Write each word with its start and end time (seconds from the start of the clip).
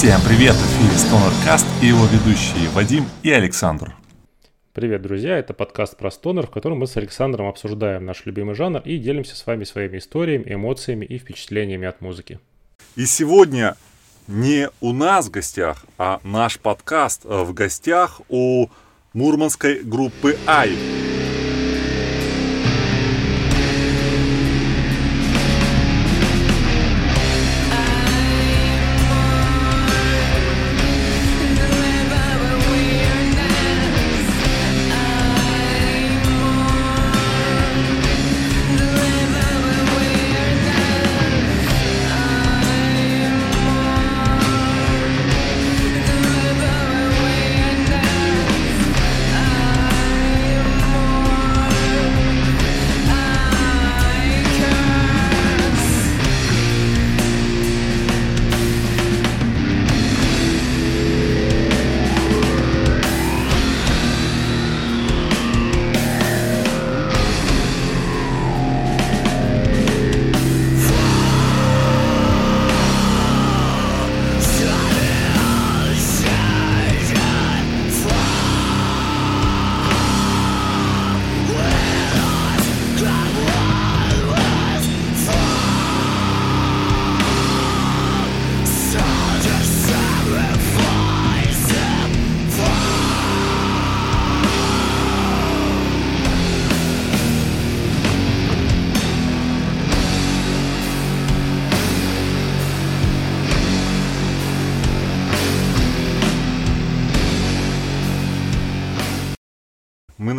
Всем 0.00 0.18
привет! 0.26 0.54
В 0.54 0.66
эфире 0.66 0.96
Стонеркаст 0.96 1.66
и 1.82 1.88
его 1.88 2.06
ведущие 2.06 2.70
Вадим 2.70 3.04
и 3.22 3.30
Александр. 3.32 3.94
Привет, 4.72 5.02
друзья! 5.02 5.36
Это 5.36 5.52
подкаст 5.52 5.98
про 5.98 6.10
стонер, 6.10 6.46
в 6.46 6.50
котором 6.50 6.78
мы 6.78 6.86
с 6.86 6.96
Александром 6.96 7.48
обсуждаем 7.48 8.06
наш 8.06 8.24
любимый 8.24 8.54
жанр 8.54 8.80
и 8.82 8.96
делимся 8.96 9.36
с 9.36 9.46
вами 9.46 9.64
своими 9.64 9.98
историями, 9.98 10.54
эмоциями 10.54 11.04
и 11.04 11.18
впечатлениями 11.18 11.86
от 11.86 12.00
музыки. 12.00 12.40
И 12.96 13.04
сегодня 13.04 13.76
не 14.26 14.70
у 14.80 14.94
нас 14.94 15.26
в 15.26 15.32
гостях, 15.32 15.84
а 15.98 16.20
наш 16.24 16.58
подкаст 16.58 17.26
э, 17.26 17.42
в 17.44 17.52
гостях 17.52 18.22
у 18.30 18.68
мурманской 19.12 19.82
группы 19.82 20.38
«Ай». 20.46 21.09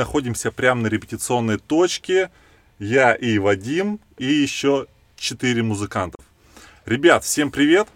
Находимся 0.02 0.52
прямо 0.52 0.82
на 0.82 0.88
репетиционной 0.88 1.60
точке. 1.60 2.32
Я 2.80 3.14
и 3.14 3.38
Вадим, 3.38 4.00
и 4.18 4.26
еще 4.26 4.88
четыре 5.16 5.62
музыкантов. 5.62 6.26
Ребят, 6.86 7.24
всем 7.24 7.52
привет! 7.52 7.88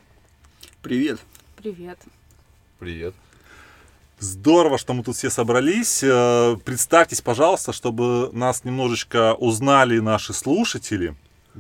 Привет. 0.83 1.19
Привет. 1.57 1.97
Привет. 2.77 3.15
Здорово, 4.19 4.77
что 4.77 4.93
мы 4.93 5.03
тут 5.03 5.15
все 5.15 5.31
собрались. 5.31 6.03
Э, 6.03 6.57
Представьтесь, 6.63 7.21
пожалуйста, 7.21 7.73
чтобы 7.73 8.29
нас 8.33 8.63
немножечко 8.63 9.33
узнали 9.33 9.97
наши 9.97 10.31
слушатели. 10.31 11.15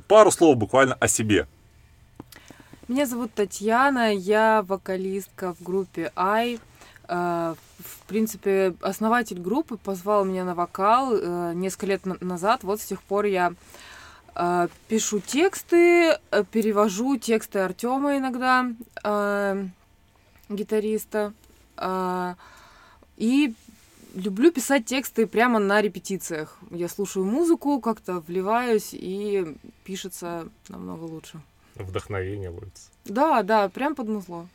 Пару 0.07 0.29
слов 0.29 0.57
буквально 0.57 0.93
о 0.93 1.07
себе. 1.07 1.47
Меня 2.87 3.07
зовут 3.07 3.33
Татьяна, 3.33 4.13
я 4.13 4.61
вокалистка 4.61 5.55
в 5.55 5.63
группе 5.63 6.11
Ай. 6.15 6.59
Э, 7.07 7.55
В 7.79 8.07
принципе, 8.07 8.73
основатель 8.81 9.39
группы 9.39 9.77
позвал 9.77 10.25
меня 10.25 10.45
на 10.45 10.53
вокал 10.55 11.13
э, 11.15 11.53
несколько 11.55 11.85
лет 11.87 12.05
на- 12.05 12.17
назад. 12.21 12.63
Вот 12.63 12.79
с 12.81 12.85
тех 12.85 13.01
пор 13.01 13.25
я 13.25 13.53
э, 14.35 14.67
пишу 14.87 15.19
тексты, 15.19 16.17
э, 16.31 16.43
перевожу 16.51 17.17
тексты 17.17 17.59
Артема 17.59 18.17
иногда, 18.17 18.67
э, 19.03 19.67
гитариста. 20.49 21.33
И 23.17 23.53
люблю 24.15 24.51
писать 24.51 24.85
тексты 24.85 25.25
прямо 25.27 25.59
на 25.59 25.81
репетициях. 25.81 26.57
Я 26.71 26.87
слушаю 26.89 27.25
музыку, 27.25 27.79
как-то 27.81 28.19
вливаюсь, 28.27 28.89
и 28.93 29.57
пишется 29.83 30.47
намного 30.69 31.03
лучше. 31.03 31.39
Вдохновение 31.75 32.49
ловится. 32.49 32.89
Да, 33.05 33.43
да, 33.43 33.67
прям 33.69 33.95
под 33.95 34.07
музло. 34.09 34.47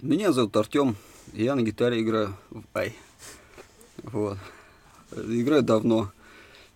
Меня 0.00 0.32
зовут 0.32 0.56
Артем. 0.56 0.96
Я 1.32 1.54
на 1.54 1.62
гитаре 1.62 2.00
играю 2.02 2.34
в 2.50 2.62
Ай. 2.74 2.94
Вот. 4.02 4.38
Играю 5.12 5.62
давно. 5.62 6.10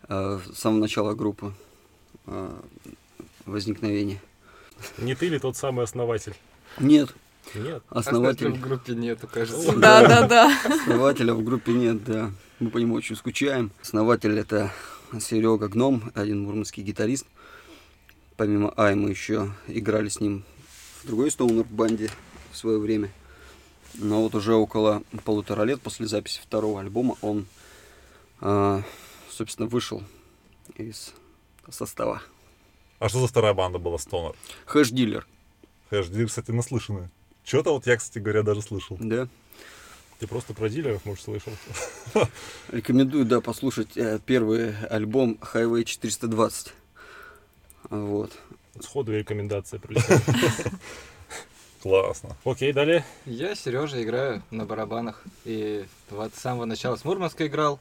э, 0.09 0.41
С 0.53 0.59
самого 0.59 0.81
начала 0.81 1.15
группы. 1.15 1.53
э, 2.27 2.51
Возникновения. 3.47 4.21
Не 4.99 5.15
ты 5.15 5.29
ли 5.29 5.39
тот 5.39 5.57
самый 5.57 5.85
основатель? 5.85 6.35
Нет. 6.79 7.15
Нет. 7.55 7.83
Основатель, 7.91 8.49
в 8.49 8.61
группе 8.61 8.95
нету, 8.95 9.29
кажется. 9.31 9.77
Да, 9.77 10.07
да, 10.07 10.27
да. 10.27 10.59
основателя 10.65 11.35
в 11.35 11.45
группе 11.45 11.73
нет, 11.73 12.03
да. 12.05 12.31
Мы 12.59 12.71
по 12.71 12.79
нему 12.79 12.95
очень 12.95 13.17
скучаем. 13.17 13.71
Основатель 13.83 14.39
это 14.39 14.73
Серега 15.21 15.69
Гном, 15.69 16.11
один 16.15 16.43
мурманский 16.43 16.83
гитарист. 16.83 17.27
Помимо 18.37 18.73
Ай 18.77 18.95
мы 18.95 19.11
еще 19.11 19.53
играли 19.69 20.09
с 20.09 20.21
ним 20.21 20.43
в 21.03 21.07
другой 21.07 21.31
стоунер 21.31 21.65
банде 21.65 22.11
в 22.51 22.57
свое 22.57 22.79
время. 22.79 23.11
Но 23.95 24.23
вот 24.23 24.35
уже 24.35 24.55
около 24.55 25.03
полутора 25.25 25.63
лет 25.63 25.81
после 25.81 26.07
записи 26.07 26.41
второго 26.43 26.81
альбома 26.81 27.17
он, 27.21 27.47
а, 28.41 28.83
собственно, 29.31 29.69
вышел 29.69 30.03
из 30.77 31.13
состава. 31.71 32.23
А 32.99 33.09
что 33.09 33.21
за 33.21 33.29
вторая 33.29 33.55
банда 33.55 33.79
была 33.79 33.99
Стонер? 33.99 34.35
Хэш-дилер, 34.67 35.27
Хэш, 35.91 36.09
дилер, 36.09 36.29
кстати, 36.29 36.51
наслышанные. 36.51 37.11
Что-то 37.45 37.73
вот 37.73 37.87
я, 37.87 37.97
кстати 37.97 38.19
говоря, 38.19 38.43
даже 38.43 38.63
слышал. 38.63 38.97
да. 39.01 39.29
Ты 40.21 40.29
просто 40.29 40.55
про 40.55 40.69
дилеров, 40.69 41.05
может, 41.05 41.25
слышал. 41.25 41.53
Рекомендую, 42.69 43.25
да, 43.25 43.41
послушать 43.41 43.97
э, 43.97 44.21
первый 44.25 44.75
альбом 44.87 45.39
Highway 45.41 45.83
420. 45.85 46.73
Вот. 47.91 48.33
Сходу 48.81 49.13
рекомендация 49.13 49.81
прилетела. 49.81 50.21
Классно. 51.85 52.35
Окей, 52.47 52.73
далее. 52.73 53.05
Я, 53.27 53.55
Сережа, 53.55 54.03
играю 54.03 54.43
на 54.51 54.65
барабанах. 54.65 55.23
И 55.45 55.85
вот 56.09 56.35
с 56.35 56.41
самого 56.41 56.65
начала 56.65 56.97
с 56.97 57.05
Мурманска 57.05 57.47
играл. 57.47 57.79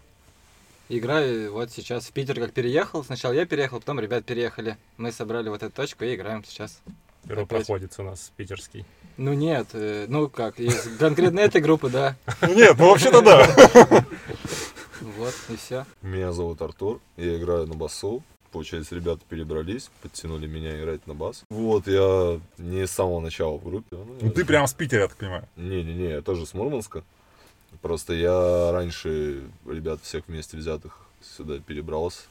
Играю 0.90 1.54
вот 1.54 1.72
сейчас 1.72 2.08
в 2.08 2.12
Питер 2.12 2.38
как 2.38 2.52
переехал. 2.52 3.06
Сначала 3.06 3.32
я 3.32 3.46
переехал, 3.46 3.80
потом 3.80 4.02
ребят 4.02 4.26
переехали. 4.26 4.76
Мы 4.98 5.14
собрали 5.14 5.48
вот 5.48 5.64
эту 5.64 5.74
точку 5.74 6.04
и 6.04 6.16
играем 6.16 6.44
сейчас. 6.44 6.82
Первопроходец 7.26 7.98
у 7.98 8.04
нас 8.04 8.34
питерский. 8.36 8.86
Ну 9.16 9.32
нет, 9.32 9.68
э, 9.72 10.08
ну 10.10 10.28
как, 10.28 10.60
из 10.60 10.98
конкретно 11.00 11.40
этой 11.40 11.62
группы, 11.62 11.90
да. 11.90 12.18
Ну 12.42 12.54
нет, 12.54 12.76
ну 12.78 12.90
вообще-то 12.90 13.22
да. 13.22 14.06
Вот, 15.00 15.34
и 15.48 15.56
все. 15.56 15.86
Меня 16.02 16.34
зовут 16.34 16.62
Артур, 16.62 17.00
я 17.16 17.38
играю 17.38 17.68
на 17.68 17.76
басу. 17.76 18.22
Получается, 18.54 18.94
ребята 18.94 19.22
перебрались, 19.28 19.90
подтянули 20.04 20.46
меня 20.46 20.80
играть 20.80 21.08
на 21.08 21.16
бас. 21.16 21.44
Вот, 21.50 21.88
я 21.88 22.40
не 22.60 22.86
с 22.86 22.92
самого 22.92 23.20
начала 23.20 23.58
в 23.58 23.64
группе. 23.64 23.88
Ну, 23.98 24.16
Ну 24.22 24.32
ты 24.32 24.46
прям 24.46 24.68
с 24.68 24.74
Питера, 24.74 25.02
я 25.02 25.08
так 25.08 25.18
понимаю. 25.18 25.50
Не-не-не, 25.56 26.10
я 26.12 26.22
тоже 26.22 26.46
с 26.46 26.54
Мурманска. 26.54 27.04
Просто 27.82 28.14
я 28.14 28.72
раньше 28.72 29.42
ребят 29.66 30.02
всех 30.04 30.28
вместе 30.28 30.56
взятых 30.56 31.00
сюда 31.20 31.58
перебрался, 31.58 32.22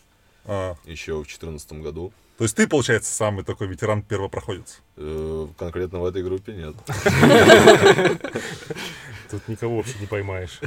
А, 0.44 0.76
еще 0.84 1.14
в 1.14 1.26
2014 1.26 1.72
году. 1.82 2.12
То 2.38 2.44
есть 2.44 2.56
ты, 2.56 2.66
получается, 2.66 3.12
самый 3.14 3.44
такой 3.44 3.66
ветеран 3.68 4.02
первопроходец. 4.02 4.80
Э, 4.96 5.46
Конкретно 5.58 6.00
в 6.00 6.04
этой 6.06 6.22
группе 6.22 6.52
нет. 6.52 6.74
Тут 9.30 9.48
никого 9.48 9.76
вообще 9.78 9.94
не 10.00 10.06
поймаешь. 10.06 10.60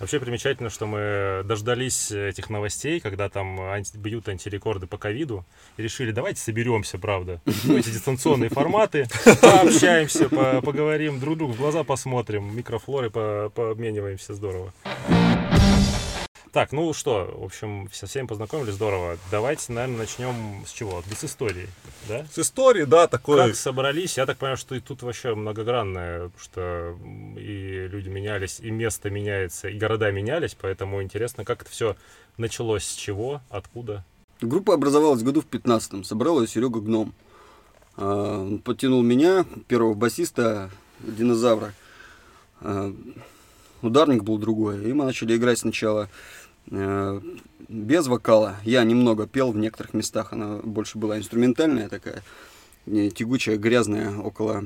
Вообще 0.00 0.18
примечательно, 0.18 0.70
что 0.70 0.86
мы 0.86 1.42
дождались 1.44 2.10
этих 2.10 2.48
новостей, 2.48 3.00
когда 3.00 3.28
там 3.28 3.60
анти- 3.60 3.98
бьют 3.98 4.28
антирекорды 4.28 4.86
по 4.86 4.96
ковиду, 4.96 5.44
и 5.76 5.82
решили, 5.82 6.10
давайте 6.10 6.40
соберемся, 6.40 6.98
правда. 6.98 7.40
Эти 7.46 7.90
дистанционные 7.90 8.48
форматы, 8.48 9.06
пообщаемся, 9.42 10.28
по- 10.30 10.62
поговорим, 10.62 11.20
друг 11.20 11.36
другу 11.36 11.52
в 11.52 11.58
глаза 11.58 11.84
посмотрим, 11.84 12.56
микрофлоры 12.56 13.10
по- 13.10 13.50
пообмениваемся, 13.54 14.32
здорово. 14.34 14.72
Так, 16.52 16.72
ну 16.72 16.92
что, 16.92 17.34
в 17.38 17.44
общем, 17.44 17.88
со 17.92 18.06
всеми 18.06 18.26
познакомились, 18.26 18.74
здорово. 18.74 19.18
Давайте, 19.30 19.72
наверное, 19.72 19.98
начнем 19.98 20.64
с 20.66 20.70
чего? 20.70 21.02
С 21.14 21.24
истории, 21.24 21.68
да? 22.08 22.26
С 22.32 22.38
историей, 22.38 22.86
да, 22.86 23.08
такой... 23.08 23.36
Как 23.36 23.56
собрались? 23.56 24.16
Я 24.16 24.26
так 24.26 24.38
понимаю, 24.38 24.56
что 24.56 24.74
и 24.74 24.80
тут 24.80 25.02
вообще 25.02 25.34
многогранное, 25.34 26.30
что 26.38 26.96
и 27.36 27.88
люди 27.88 28.08
менялись, 28.08 28.60
и 28.60 28.70
место 28.70 29.10
меняется, 29.10 29.68
и 29.68 29.78
города 29.78 30.10
менялись, 30.10 30.56
поэтому 30.58 31.02
интересно, 31.02 31.44
как 31.44 31.62
это 31.62 31.70
все 31.70 31.96
началось, 32.36 32.84
с 32.84 32.94
чего, 32.94 33.40
откуда? 33.50 34.04
Группа 34.40 34.74
образовалась 34.74 35.22
году 35.22 35.40
в 35.40 35.46
15-м. 35.46 36.04
Собрал 36.04 36.40
ее 36.40 36.46
Серега 36.46 36.80
Гном. 36.80 37.14
А, 37.96 38.40
Он 38.40 38.58
подтянул 38.58 39.02
меня, 39.02 39.44
первого 39.68 39.94
басиста, 39.94 40.70
динозавра. 41.00 41.72
Ударник 43.82 44.22
был 44.22 44.38
другой. 44.38 44.88
И 44.88 44.92
мы 44.92 45.04
начали 45.04 45.36
играть 45.36 45.58
сначала 45.58 46.08
э, 46.70 47.20
без 47.68 48.06
вокала. 48.06 48.56
Я 48.64 48.84
немного 48.84 49.26
пел 49.26 49.52
в 49.52 49.56
некоторых 49.56 49.94
местах. 49.94 50.32
Она 50.32 50.58
больше 50.62 50.98
была 50.98 51.18
инструментальная 51.18 51.88
такая. 51.88 52.22
не 52.86 53.10
Тягучая, 53.10 53.56
грязная, 53.56 54.16
около 54.18 54.64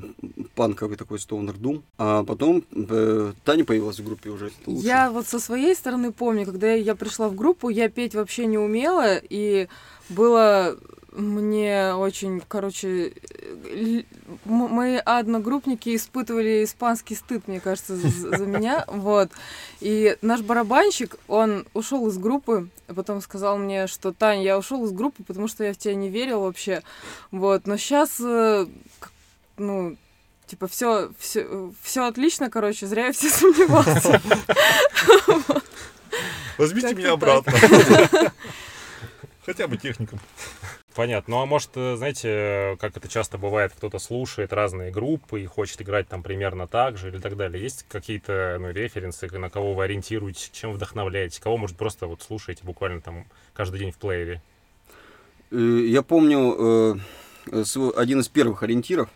панковый 0.54 0.96
такой 0.96 1.18
стоунер 1.18 1.56
дум. 1.56 1.82
А 1.98 2.24
потом 2.24 2.64
э, 2.72 3.32
Таня 3.44 3.64
появилась 3.64 3.98
в 3.98 4.04
группе 4.04 4.30
уже. 4.30 4.50
лучше. 4.66 4.86
Я 4.86 5.10
вот 5.10 5.26
со 5.26 5.40
своей 5.40 5.74
стороны 5.74 6.12
помню, 6.12 6.46
когда 6.46 6.72
я 6.72 6.94
пришла 6.94 7.28
в 7.28 7.34
группу, 7.34 7.68
я 7.68 7.88
петь 7.88 8.14
вообще 8.14 8.46
не 8.46 8.58
умела, 8.58 9.16
и 9.16 9.68
было 10.08 10.78
мне 11.12 11.94
очень, 11.94 12.40
короче, 12.46 13.12
м- 13.64 14.04
мои 14.44 14.96
одногруппники 14.96 15.94
испытывали 15.96 16.64
испанский 16.64 17.14
стыд, 17.14 17.48
мне 17.48 17.60
кажется, 17.60 17.96
за 17.96 18.46
меня, 18.46 18.84
вот. 18.88 19.30
И 19.80 20.16
наш 20.22 20.40
барабанщик, 20.42 21.16
он 21.28 21.66
ушел 21.74 22.06
из 22.08 22.16
группы, 22.18 22.68
а 22.86 22.94
потом 22.94 23.20
сказал 23.22 23.58
мне, 23.58 23.86
что 23.86 24.12
Таня, 24.12 24.42
я 24.42 24.58
ушел 24.58 24.84
из 24.84 24.92
группы, 24.92 25.22
потому 25.24 25.48
что 25.48 25.64
я 25.64 25.72
в 25.72 25.78
тебя 25.78 25.94
не 25.94 26.08
верил 26.10 26.42
вообще, 26.42 26.82
вот. 27.30 27.66
Но 27.66 27.76
сейчас, 27.76 28.18
ну, 29.56 29.96
типа, 30.46 30.68
все, 30.68 31.10
все, 31.18 31.72
все 31.82 32.06
отлично, 32.06 32.50
короче, 32.50 32.86
зря 32.86 33.06
я 33.06 33.12
все 33.14 33.30
сомневался. 33.30 34.20
Возьмите 36.58 36.94
меня 36.94 37.12
обратно. 37.12 37.52
Хотя 39.46 39.66
бы 39.66 39.76
техником. 39.78 40.20
Понятно. 40.94 41.36
Ну 41.36 41.42
а 41.42 41.46
может, 41.46 41.70
э, 41.76 41.96
знаете, 41.96 42.76
как 42.80 42.96
это 42.96 43.08
часто 43.08 43.38
бывает, 43.38 43.72
кто-то 43.76 43.98
слушает 43.98 44.52
разные 44.52 44.90
группы 44.90 45.40
и 45.40 45.46
хочет 45.46 45.80
играть 45.82 46.08
там 46.08 46.22
примерно 46.22 46.66
так 46.66 46.98
же 46.98 47.08
или 47.08 47.18
так 47.18 47.36
далее. 47.36 47.62
Есть 47.62 47.84
какие-то 47.88 48.58
ну, 48.60 48.70
референсы, 48.70 49.28
на 49.38 49.50
кого 49.50 49.74
вы 49.74 49.84
ориентируетесь, 49.84 50.50
чем 50.52 50.72
вдохновляетесь, 50.72 51.38
кого, 51.38 51.56
может, 51.58 51.76
просто 51.76 52.06
вот 52.06 52.22
слушаете 52.22 52.64
буквально 52.64 53.00
там 53.00 53.26
каждый 53.54 53.78
день 53.78 53.92
в 53.92 53.98
плеере? 53.98 54.42
Э, 55.52 55.56
Я 55.56 56.02
помню 56.02 56.96
э, 57.52 57.62
один 57.96 58.20
из 58.20 58.28
первых 58.28 58.62
ориентиров. 58.62 59.08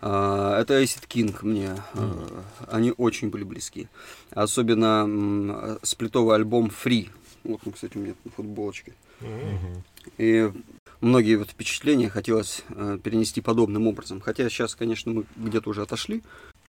Это 0.00 0.64
Acid 0.82 1.06
King 1.06 1.36
мне. 1.42 1.76
э, 1.92 2.42
Они 2.68 2.94
очень 2.96 3.28
были 3.28 3.44
близки. 3.44 3.88
Особенно 4.30 5.78
сплитовый 5.82 6.36
альбом 6.36 6.68
Free. 6.68 7.10
Вот, 7.44 7.60
он, 7.66 7.72
кстати, 7.72 7.98
у 7.98 8.00
меня 8.00 8.14
на 8.24 8.30
футболочке. 8.30 8.94
И 10.16 10.50
многие 11.00 11.36
вот 11.36 11.50
впечатления 11.50 12.08
хотелось 12.08 12.62
э, 12.70 12.98
перенести 13.02 13.40
подобным 13.40 13.86
образом. 13.86 14.20
Хотя 14.20 14.48
сейчас, 14.48 14.74
конечно, 14.74 15.12
мы 15.12 15.24
где-то 15.36 15.70
уже 15.70 15.82
отошли. 15.82 16.22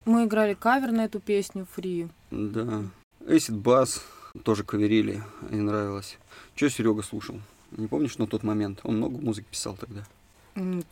Мы 0.04 0.24
играли 0.24 0.54
кавер 0.54 0.92
на 0.92 1.04
эту 1.04 1.20
песню 1.20 1.66
«Фри». 1.74 2.08
Да. 2.30 2.84
Acid 3.20 3.62
Bass 3.62 4.00
тоже 4.44 4.64
каверили, 4.64 5.22
и 5.50 5.56
нравилось. 5.56 6.18
Че 6.54 6.70
Серега 6.70 7.02
слушал? 7.02 7.40
Не 7.72 7.86
помнишь 7.86 8.18
на 8.18 8.26
тот 8.26 8.42
момент? 8.42 8.80
Он 8.84 8.96
много 8.96 9.18
музыки 9.18 9.46
писал 9.50 9.76
тогда. 9.76 10.04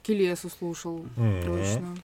Келесу 0.02 0.48
слушал, 0.50 1.04
Мгм. 1.16 1.42
точно. 1.44 1.96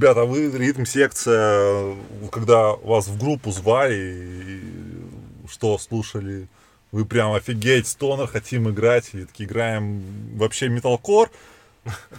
Ребята, 0.00 0.22
а 0.22 0.24
вы 0.24 0.50
ритм-секция, 0.50 1.94
когда 2.32 2.72
вас 2.72 3.06
в 3.06 3.20
группу 3.20 3.50
звали, 3.50 3.94
и 3.94 5.46
что 5.46 5.76
слушали? 5.76 6.48
Вы 6.90 7.04
прям 7.04 7.34
офигеть, 7.34 7.86
стонер, 7.86 8.26
хотим 8.26 8.70
играть, 8.70 9.10
и 9.12 9.26
такие 9.26 9.46
играем 9.46 10.02
вообще 10.38 10.70
металкор. 10.70 11.30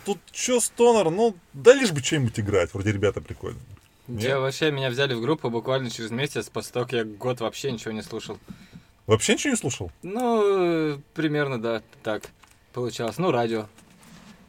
Тут 0.06 0.20
что 0.32 0.60
стонер, 0.60 1.10
ну 1.10 1.36
да 1.54 1.74
лишь 1.74 1.92
бы 1.92 2.02
что-нибудь 2.02 2.40
играть, 2.40 2.72
вроде 2.72 2.92
ребята 2.92 3.20
прикольные. 3.20 3.64
Я 4.08 4.40
вообще 4.40 4.70
меня 4.70 4.92
взяли 4.92 5.16
в 5.16 5.22
группу 5.22 5.50
буквально 5.50 5.90
через 5.90 6.12
месяц, 6.12 6.50
после 6.50 6.74
того, 6.74 6.86
как 6.86 6.94
я 6.94 7.04
год 7.04 7.40
вообще 7.40 7.72
ничего 7.72 7.94
не 7.94 8.04
слушал. 8.04 8.38
Вообще 9.08 9.34
ничего 9.34 9.54
не 9.54 9.58
слушал? 9.58 9.92
Ну, 10.04 10.44
э, 10.94 10.98
примерно, 11.16 11.60
да, 11.60 11.82
так 12.04 12.30
получалось. 12.74 13.18
Ну, 13.18 13.32
радио. 13.32 13.66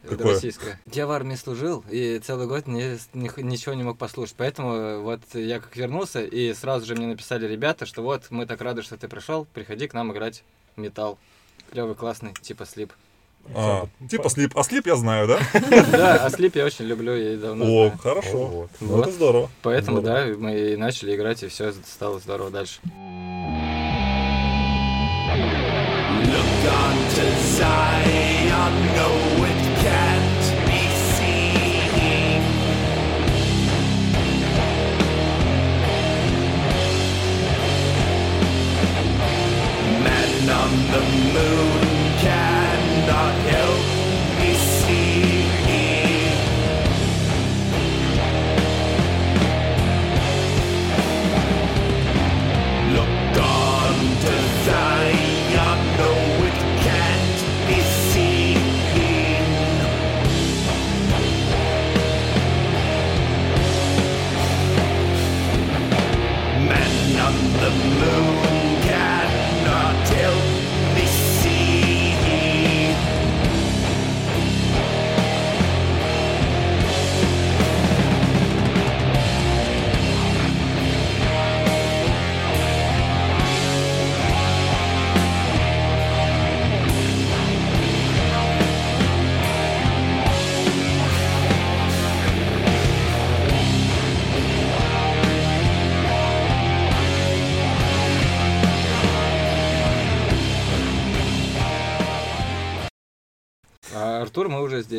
Какое? 0.07 0.33
российское. 0.33 0.79
Я 0.91 1.07
в 1.07 1.11
армии 1.11 1.35
служил, 1.35 1.83
и 1.89 2.19
целый 2.19 2.47
год 2.47 2.67
не, 2.67 2.97
ни- 3.13 3.41
ничего 3.41 3.73
не 3.73 3.83
мог 3.83 3.97
послушать. 3.97 4.35
Поэтому 4.37 4.73
э, 4.73 4.99
вот 4.99 5.21
я 5.33 5.59
как 5.59 5.75
вернулся, 5.75 6.23
и 6.23 6.53
сразу 6.53 6.85
же 6.85 6.95
мне 6.95 7.07
написали 7.07 7.47
ребята, 7.47 7.85
что 7.85 8.01
вот, 8.01 8.23
мы 8.29 8.45
так 8.45 8.61
рады, 8.61 8.81
что 8.81 8.97
ты 8.97 9.07
пришел, 9.07 9.45
приходи 9.53 9.87
к 9.87 9.93
нам 9.93 10.11
играть 10.11 10.43
металл. 10.75 11.17
Клевый, 11.71 11.95
классный, 11.95 12.33
типа 12.41 12.65
слип. 12.65 12.91
А, 13.55 13.87
типа 14.09 14.29
слип. 14.29 14.57
А 14.57 14.63
слип 14.63 14.87
я 14.87 14.95
знаю, 14.95 15.27
да? 15.27 15.39
Да, 15.91 16.25
а 16.25 16.29
слип 16.29 16.55
я 16.55 16.65
очень 16.65 16.85
люблю, 16.85 17.15
я 17.15 17.33
и 17.33 17.37
давно 17.37 17.65
О, 17.65 17.91
хорошо. 17.97 18.45
Вот. 18.45 18.69
Ну, 18.79 19.01
Это 19.01 19.11
здорово. 19.11 19.49
Поэтому, 19.61 20.01
да, 20.01 20.25
мы 20.37 20.57
и 20.71 20.75
начали 20.75 21.15
играть, 21.15 21.43
и 21.43 21.47
все 21.47 21.73
стало 21.73 22.19
здорово 22.19 22.49
дальше. 22.51 22.79
Look 26.33 26.63
unto 26.65 27.25
Zion, 27.57 28.73
no, 28.95 29.32
on 40.53 40.91
the 40.91 41.01
moon 41.01 41.82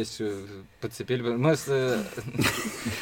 здесь 0.04 0.20
э, 0.20 0.46
подцепили. 0.80 1.22
Мы 1.22 1.56
с, 1.56 1.64
э, 1.68 2.02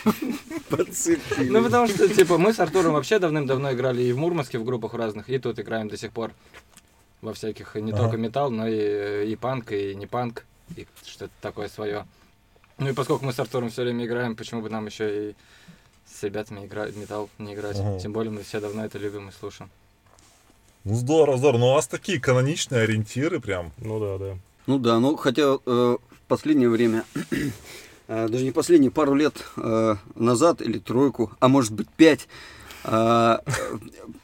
Подцепили. 0.71 1.49
Ну, 1.49 1.63
потому 1.63 1.87
что, 1.89 2.09
типа, 2.09 2.39
мы 2.39 2.53
с 2.53 2.61
Артуром 2.61 2.95
вообще 2.95 3.19
давным-давно 3.19 3.73
играли 3.73 4.03
и 4.03 4.13
в 4.13 4.19
Мурманске 4.19 4.59
в 4.59 4.65
группах 4.65 4.95
разных, 4.95 5.29
и 5.29 5.39
тут 5.39 5.59
играем 5.59 5.89
до 5.89 5.97
сих 5.97 6.13
пор. 6.13 6.33
Во 7.21 7.33
всяких, 7.35 7.75
не 7.77 7.93
Ага. 7.93 8.03
только 8.03 8.17
металл, 8.17 8.51
но 8.51 8.67
и, 8.67 9.31
и 9.31 9.37
панк, 9.37 9.71
и 9.73 9.95
не 9.95 10.07
панк, 10.07 10.45
и 10.77 10.87
что-то 11.05 11.31
такое 11.41 11.69
свое. 11.69 12.05
Ну 12.79 12.89
и 12.89 12.93
поскольку 12.93 13.25
мы 13.25 13.33
с 13.33 13.39
Артуром 13.39 13.71
все 13.71 13.83
время 13.83 14.07
играем, 14.07 14.35
почему 14.35 14.61
бы 14.61 14.71
нам 14.71 14.87
еще 14.87 15.31
и 15.31 15.35
с 16.07 16.23
ребятами 16.25 16.67
играть 16.67 16.97
металл 16.97 17.29
не 17.39 17.55
играть? 17.55 17.79
Ага. 17.79 18.01
Тем 18.01 18.13
более 18.13 18.33
мы 18.33 18.43
все 18.43 18.59
давно 18.61 18.85
это 18.85 18.99
любим 18.99 19.29
и 19.29 19.33
слушаем. 19.33 19.71
Ну 20.85 20.97
здорово, 20.97 21.39
здорово. 21.39 21.61
Ну 21.61 21.67
у 21.69 21.75
вас 21.75 21.87
такие 21.87 22.19
каноничные 22.19 22.83
ориентиры 22.83 23.39
прям. 23.39 23.71
Ну 23.79 24.01
да, 24.01 24.19
да. 24.19 24.39
Ну 24.67 24.79
да, 24.79 24.99
ну 24.99 25.17
хотя 25.17 25.59
э, 25.65 25.97
последнее 26.33 26.71
время, 26.71 27.05
э, 28.09 28.29
даже 28.31 28.43
не 28.43 28.53
последние, 28.53 28.91
пару 28.91 29.15
лет 29.15 29.35
э, 29.59 29.97
назад 30.15 30.62
или 30.62 30.79
тройку, 30.79 31.31
а 31.41 31.49
может 31.49 31.73
быть 31.73 31.91
пять, 31.91 32.27
э, 32.85 33.37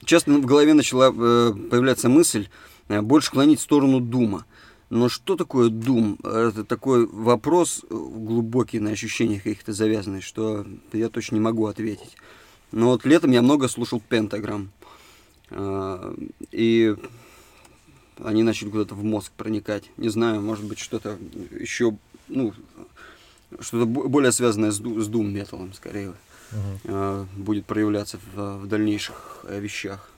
часто 0.07 0.33
в 0.33 0.47
голове 0.47 0.73
начала 0.73 1.13
появляться 1.13 2.09
мысль 2.09 2.49
больше 2.89 3.31
клонить 3.31 3.61
в 3.61 3.63
сторону 3.63 4.01
Дума. 4.01 4.47
Но 4.89 5.11
что 5.11 5.37
такое 5.37 5.69
Дум? 5.69 6.19
Это 6.25 6.65
такой 6.65 7.07
вопрос 7.07 7.85
глубокий 7.91 8.81
на 8.81 8.93
ощущениях 8.93 9.43
каких-то 9.43 9.75
завязанный, 9.75 10.23
что 10.23 10.65
я 10.95 11.11
точно 11.11 11.35
не 11.35 11.43
могу 11.43 11.67
ответить. 11.67 12.17
Но 12.73 12.87
вот 12.87 13.05
летом 13.05 13.33
я 13.33 13.43
много 13.43 13.69
слушал 13.69 14.01
Пентаграмм. 14.01 14.71
Э, 15.51 16.15
И 16.53 16.97
они 18.25 18.43
начали 18.43 18.71
куда-то 18.71 18.95
в 18.95 19.05
мозг 19.05 19.33
проникать. 19.37 19.85
Не 19.97 20.09
знаю, 20.09 20.41
может 20.43 20.65
быть, 20.65 20.79
что-то 20.79 21.19
еще, 21.59 21.97
ну, 22.29 22.53
что-то 23.61 23.87
бо- 23.87 24.09
более 24.09 24.33
связанное 24.33 24.71
с, 24.71 24.79
ду- 24.79 25.01
с 25.01 25.09
Doom 25.09 25.25
металлом, 25.31 25.73
скорее, 25.73 26.15
э, 26.85 27.27
будет 27.37 27.67
проявляться 27.67 28.19
в, 28.35 28.59
в 28.59 28.67
дальнейших 28.67 29.45
э, 29.49 29.61
вещах. 29.61 30.11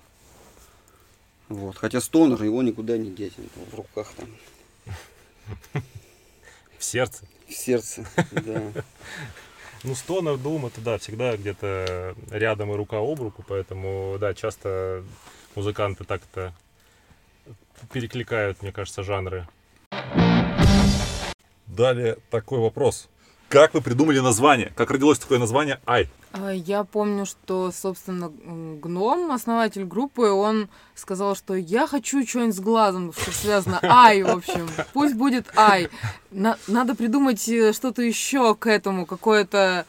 Вот. 1.48 1.76
Хотя 1.76 2.00
стонер, 2.00 2.42
его 2.42 2.62
никуда 2.62 2.96
не 2.96 3.10
деть, 3.10 3.34
он 3.38 3.64
в 3.70 3.74
руках 3.74 4.12
там, 4.16 4.28
В 6.78 6.84
сердце. 6.84 7.24
в 7.48 7.52
сердце, 7.52 8.06
да. 8.32 8.72
Ну, 9.82 9.94
стонер, 9.94 10.36
дум, 10.36 10.66
это, 10.66 10.78
да, 10.82 10.98
всегда 10.98 11.34
где-то 11.38 12.14
рядом 12.30 12.70
и 12.70 12.76
рука 12.76 12.98
об 12.98 13.18
руку, 13.22 13.42
поэтому, 13.48 14.18
да, 14.20 14.34
часто 14.34 15.02
музыканты 15.54 16.04
так-то 16.04 16.54
перекликают, 17.92 18.62
мне 18.62 18.72
кажется, 18.72 19.02
жанры. 19.02 19.46
Далее 21.66 22.18
такой 22.30 22.58
вопрос. 22.58 23.08
Как 23.48 23.74
вы 23.74 23.80
придумали 23.80 24.20
название? 24.20 24.72
Как 24.76 24.90
родилось 24.92 25.18
такое 25.18 25.40
название 25.40 25.80
Ай? 25.84 26.08
А, 26.32 26.50
Я 26.52 26.84
помню, 26.84 27.26
что, 27.26 27.72
собственно, 27.72 28.28
Гном, 28.30 29.32
основатель 29.32 29.84
группы, 29.84 30.28
он 30.28 30.68
сказал, 30.94 31.34
что 31.34 31.54
я 31.54 31.88
хочу 31.88 32.24
что-нибудь 32.24 32.54
с 32.54 32.60
глазом, 32.60 33.12
что 33.12 33.32
связано 33.32 33.80
Ай, 33.82 34.22
в 34.22 34.28
общем. 34.30 34.68
Пусть 34.92 35.16
будет 35.16 35.46
Ай. 35.56 35.88
На- 36.30 36.58
надо 36.68 36.94
придумать 36.94 37.48
э, 37.48 37.72
что-то 37.72 38.02
еще 38.02 38.54
к 38.54 38.68
этому, 38.68 39.04
какое-то... 39.04 39.84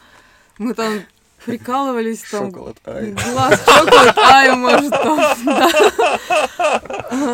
Мы 0.58 0.74
там 0.74 1.01
прикалывались, 1.45 2.21
там... 2.29 2.48
Шоколад 2.51 2.77
Ай. 2.86 3.12
Глаз 3.12 3.60
чоколад, 3.65 4.17
ай, 4.17 4.55
может, 4.55 4.91
там, 4.91 5.19
да. 5.45 5.71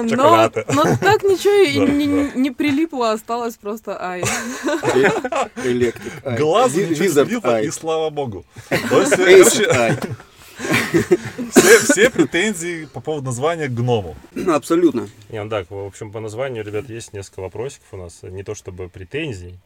Но, 0.03 0.51
но 0.73 0.83
так 0.97 1.23
ничего 1.23 1.53
и 1.53 1.79
Да, 1.79 1.91
не, 1.91 2.07
да. 2.07 2.31
не 2.39 2.51
прилипло, 2.51 3.11
осталось 3.11 3.55
просто 3.55 4.01
ай. 4.01 4.23
Э- 4.23 5.49
Электрик 5.63 6.13
Ай. 6.25 6.37
Глаз 6.37 6.73
ничего 6.75 7.23
не 7.23 7.67
и 7.67 7.71
слава 7.71 8.09
богу. 8.09 8.45
То 8.89 9.01
есть, 9.01 9.19
Эйс 9.19 9.53
короче, 9.53 9.71
Ай. 9.71 9.97
все, 11.51 11.79
все 11.79 12.09
претензии 12.09 12.85
по 12.85 12.99
поводу 12.99 13.27
названия 13.27 13.67
к 13.67 13.73
гному. 13.73 14.15
Абсолютно. 14.47 15.07
Не, 15.29 15.43
ну 15.43 15.49
так, 15.49 15.69
в 15.69 15.85
общем, 15.85 16.11
по 16.11 16.19
названию, 16.19 16.63
ребят, 16.65 16.89
есть 16.89 17.13
несколько 17.13 17.41
вопросиков 17.41 17.87
у 17.91 17.97
нас. 17.97 18.19
Не 18.23 18.43
то 18.43 18.55
чтобы 18.55 18.89
претензий, 18.89 19.59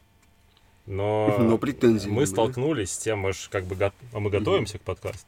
но, 0.86 1.36
Но 1.38 1.58
претензий 1.58 2.08
мы 2.08 2.16
были. 2.16 2.24
столкнулись 2.26 2.92
с 2.92 2.98
тем, 2.98 3.20
мы 3.20 3.32
ж 3.32 3.48
как 3.50 3.64
бы 3.64 3.74
го- 3.76 3.92
а 4.12 4.20
мы 4.20 4.30
готовимся 4.30 4.78
к 4.78 4.82
подкасту. 4.82 5.26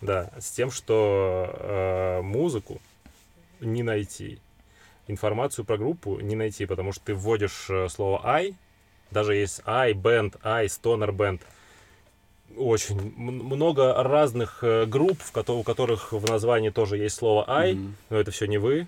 Да, 0.00 0.30
с 0.38 0.50
тем, 0.50 0.70
что 0.70 1.48
э, 1.54 2.20
музыку 2.22 2.80
не 3.60 3.82
найти, 3.82 4.38
информацию 5.06 5.64
про 5.64 5.78
группу 5.78 6.18
не 6.20 6.34
найти, 6.36 6.66
потому 6.66 6.92
что 6.92 7.04
ты 7.06 7.14
вводишь 7.14 7.66
э, 7.70 7.88
слово 7.88 8.20
I, 8.24 8.54
даже 9.10 9.34
есть 9.34 9.62
I, 9.64 9.92
band, 9.92 10.38
I, 10.42 10.66
stoner 10.66 11.10
band, 11.10 11.40
очень 12.56 13.00
много 13.16 13.94
разных 14.02 14.58
э, 14.62 14.84
групп, 14.86 15.18
в 15.20 15.50
у 15.52 15.62
которых 15.62 16.12
в 16.12 16.28
названии 16.28 16.70
тоже 16.70 16.98
есть 16.98 17.16
слово 17.16 17.44
I, 17.48 17.74
Мгм. 17.74 17.96
но 18.10 18.16
это 18.18 18.30
все 18.30 18.46
не 18.46 18.58
вы. 18.58 18.86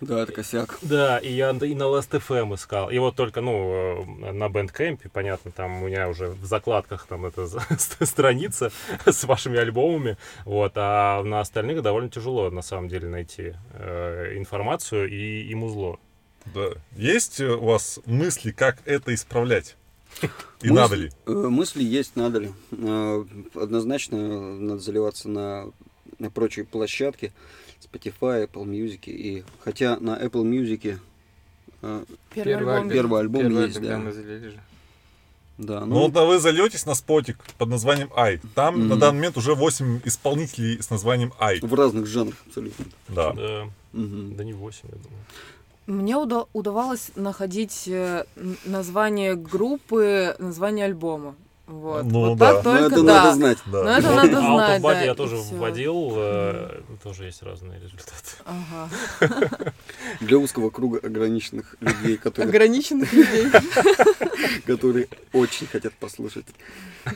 Да, 0.00 0.20
это 0.20 0.32
косяк. 0.32 0.78
Да, 0.82 1.18
и 1.18 1.32
я 1.32 1.50
и 1.50 1.74
на 1.74 1.84
Last.fm 1.84 2.54
искал. 2.54 2.90
И 2.90 2.98
вот 2.98 3.16
только, 3.16 3.40
ну, 3.40 4.04
э, 4.28 4.32
на 4.32 4.44
Bandcamp, 4.48 5.00
понятно, 5.10 5.50
там 5.50 5.82
у 5.82 5.86
меня 5.88 6.08
уже 6.08 6.28
в 6.28 6.44
закладках 6.44 7.06
там 7.06 7.24
эта 7.26 7.46
страница 8.04 8.70
с 9.06 9.24
вашими 9.24 9.58
альбомами, 9.58 10.18
вот, 10.44 10.72
а 10.76 11.22
на 11.22 11.40
остальных 11.40 11.82
довольно 11.82 12.10
тяжело, 12.10 12.50
на 12.50 12.62
самом 12.62 12.88
деле, 12.88 13.08
найти 13.08 13.54
э, 13.72 14.32
информацию 14.36 15.08
и, 15.08 15.42
и 15.48 15.54
музло. 15.54 15.98
Да. 16.54 16.68
Есть 16.96 17.40
у 17.40 17.58
вас 17.60 17.98
мысли, 18.06 18.52
как 18.52 18.78
это 18.84 19.14
исправлять? 19.14 19.76
И 20.62 20.68
Мысли- 20.68 20.74
надо 20.74 20.94
ли? 20.94 21.10
э, 21.26 21.30
Мысли 21.32 21.82
есть, 21.82 22.16
надо 22.16 22.38
ли. 22.38 22.50
Э, 22.72 23.24
Однозначно 23.54 24.56
надо 24.58 24.78
заливаться 24.80 25.28
на, 25.28 25.66
на 26.18 26.30
прочие 26.30 26.64
площадки. 26.64 27.32
Spotify, 27.80 28.46
Apple 28.46 28.64
Music. 28.64 29.00
И, 29.06 29.44
хотя 29.60 29.98
на 30.00 30.16
Apple 30.18 30.42
Music 30.44 30.98
э, 31.82 32.04
Первый 32.34 32.56
альбом. 32.76 32.90
Первый 32.90 33.20
альбом 33.20 33.42
первый 33.42 33.64
есть, 33.66 33.76
альбом 33.76 33.90
да. 33.90 33.98
мы 33.98 34.12
залили 34.12 34.48
же. 34.48 34.60
да, 35.58 35.80
Ну, 35.80 35.86
ну, 35.86 36.00
вот 36.02 36.16
а 36.16 36.24
вы 36.24 36.38
зальетесь 36.38 36.86
на 36.86 36.94
спотик 36.94 37.38
под 37.58 37.68
названием 37.68 38.10
Ай. 38.16 38.40
Там 38.54 38.78
на 38.88 38.94
Мгм. 38.94 38.98
данный 38.98 39.16
момент 39.16 39.36
уже 39.36 39.54
8 39.54 40.00
исполнителей 40.04 40.82
с 40.82 40.90
названием 40.90 41.32
Ай. 41.40 41.60
в 41.60 41.72
разных 41.74 42.06
жанрах 42.06 42.36
абсолютно. 42.46 42.84
Да. 43.08 43.32
Да, 43.32 43.64
Мгм. 43.92 44.36
да 44.36 44.44
не 44.44 44.52
8, 44.52 44.88
я 44.90 44.96
думаю. 44.96 45.22
Мне 45.86 46.16
уда- 46.16 46.46
удавалось 46.52 47.12
находить 47.14 47.84
э, 47.86 48.24
название 48.64 49.36
группы, 49.36 50.34
название 50.40 50.86
альбома. 50.86 51.36
Вот, 51.66 52.04
Ну 52.04 52.20
вот 52.30 52.38
да. 52.38 52.54
так 52.54 52.64
Но 52.64 52.72
только 52.72 52.94
это 52.94 53.02
да. 53.02 53.14
надо 53.24 53.34
знать. 53.34 53.58
Да. 53.66 53.82
Но 53.82 53.90
это 53.90 54.06
Вот 54.08 54.16
надо 54.16 54.40
знать, 54.40 54.82
да, 54.82 55.02
я 55.02 55.14
тоже 55.14 55.36
всё. 55.36 55.54
вводил, 55.56 56.12
э, 56.16 56.80
тоже 57.02 57.24
есть 57.24 57.42
разные 57.42 57.80
результаты. 57.80 58.12
Ага. 58.44 59.72
Для 60.20 60.38
узкого 60.38 60.70
круга 60.70 61.00
ограниченных 61.02 61.74
людей, 61.80 62.18
которые, 62.18 62.48
Ограниченных 62.50 63.12
людей. 63.12 63.46
которые 64.66 65.08
очень 65.32 65.66
хотят 65.66 65.92
послушать 65.94 66.46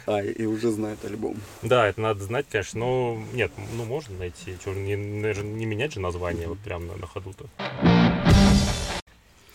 Ай 0.08 0.26
и 0.32 0.44
уже 0.46 0.72
знают 0.72 1.04
альбом. 1.04 1.36
Да, 1.62 1.86
это 1.86 2.00
надо 2.00 2.24
знать, 2.24 2.46
конечно, 2.50 2.80
но 2.80 3.22
нет, 3.32 3.52
ну 3.76 3.84
можно 3.84 4.16
найти, 4.18 4.56
не, 4.66 4.96
не 4.96 5.66
менять 5.66 5.92
же 5.94 6.00
название 6.00 6.48
вот 6.48 6.58
прям 6.58 6.88
на, 6.88 6.96
на 6.96 7.06
ходу-то. 7.06 7.46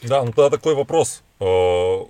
Да, 0.08 0.24
ну 0.24 0.32
тогда 0.32 0.50
такой 0.50 0.76
вопрос. 0.76 1.24
Э, 1.40 1.46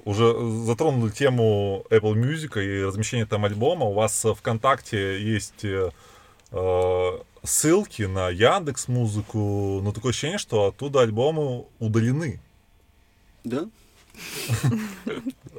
Уже 0.05 0.33
затронули 0.65 1.11
тему 1.11 1.85
Apple 1.89 2.13
Music 2.13 2.61
и 2.63 2.83
размещения 2.83 3.25
там 3.25 3.45
альбома. 3.45 3.85
У 3.85 3.93
вас 3.93 4.23
э, 4.25 4.33
ВКонтакте 4.33 5.21
есть 5.21 5.63
э, 5.63 5.89
э, 6.51 7.11
ссылки 7.43 8.03
на 8.03 8.29
Яндекс 8.29 8.87
Музыку, 8.87 9.79
но 9.83 9.91
такое 9.91 10.11
ощущение, 10.11 10.37
что 10.37 10.65
оттуда 10.67 11.01
альбомы 11.01 11.65
удалены. 11.79 12.39
Да? 13.43 13.67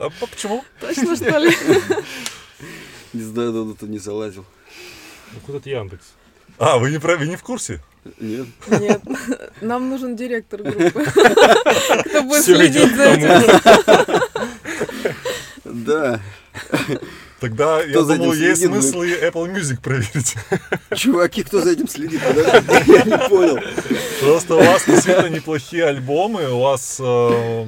А 0.00 0.10
по- 0.20 0.26
почему? 0.26 0.64
Точно, 0.80 1.16
что 1.16 1.38
ли? 1.38 1.50
Не 3.12 3.22
знаю, 3.22 3.52
давно 3.52 3.74
тут 3.74 3.88
не 3.88 3.98
залазил. 3.98 4.44
Ну 5.32 5.40
куда 5.44 5.60
то 5.60 5.68
Яндекс? 5.70 6.12
А, 6.58 6.78
вы 6.78 6.90
не, 6.90 6.98
про- 6.98 7.16
вы 7.16 7.26
не 7.26 7.36
в 7.36 7.42
курсе? 7.42 7.80
Нет. 8.20 8.46
Нет. 8.68 9.02
Нам 9.60 9.90
нужен 9.90 10.16
директор 10.16 10.62
группы. 10.62 11.04
Кто 12.04 12.22
будет 12.22 12.44
следить 12.44 12.94
за 12.96 13.04
этим. 13.04 14.20
Да. 15.64 16.20
Тогда, 17.40 17.82
я 17.82 17.90
Кто 17.90 18.02
думаю, 18.04 18.32
этим 18.32 18.42
есть 18.48 18.60
следит, 18.62 18.82
смысл 18.82 19.02
и 19.02 19.10
Apple 19.10 19.54
Music 19.54 19.80
проверить. 19.82 20.36
Чуваки, 20.96 21.42
кто 21.42 21.60
за 21.60 21.72
этим 21.72 21.86
следит? 21.86 22.20
Я 22.22 23.02
не 23.02 23.28
понял. 23.28 23.58
Просто 24.20 24.54
у 24.54 24.58
вас 24.58 24.86
действительно 24.86 25.26
неплохие 25.28 25.84
альбомы. 25.84 26.48
У 26.50 26.60
вас, 26.60 26.96
э, 26.98 27.66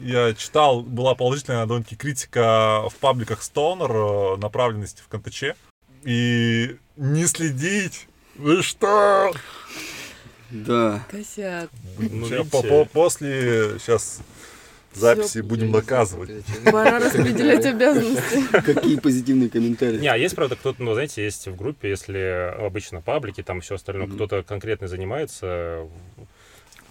я 0.00 0.34
читал, 0.34 0.80
была 0.82 1.14
положительная 1.14 1.60
довольно-таки 1.60 1.94
критика 1.94 2.82
в 2.90 2.94
пабликах 2.96 3.40
Stoner, 3.40 4.34
э, 4.34 4.40
направленности 4.40 5.00
в 5.06 5.08
КНТЧ. 5.08 5.44
И 6.02 6.76
не 6.96 7.26
следить. 7.26 8.07
Вы 8.38 8.62
что? 8.62 9.32
Да. 10.50 11.04
Косяк. 11.10 11.68
Ну, 11.98 12.26
Ща 12.28 12.36
видите, 12.38 12.50
по- 12.50 12.62
по- 12.62 12.84
после 12.86 13.78
сейчас 13.78 14.20
записи 14.94 15.28
Всё. 15.28 15.42
будем 15.44 15.72
причины. 15.72 16.72
Пора 16.72 16.98
распределять 17.00 17.66
обязанности. 17.66 18.42
Какие 18.52 18.98
позитивные 18.98 19.50
комментарии. 19.50 19.98
Не, 19.98 20.08
а 20.08 20.16
есть, 20.16 20.34
правда, 20.34 20.56
кто-то, 20.56 20.82
ну, 20.82 20.94
знаете, 20.94 21.22
есть 21.22 21.46
в 21.48 21.56
группе, 21.56 21.90
если 21.90 22.54
обычно 22.64 23.02
паблики, 23.02 23.42
там 23.42 23.60
все 23.60 23.74
остальное, 23.74 24.06
Мгм. 24.06 24.14
кто-то 24.16 24.42
конкретно 24.42 24.88
занимается 24.88 25.86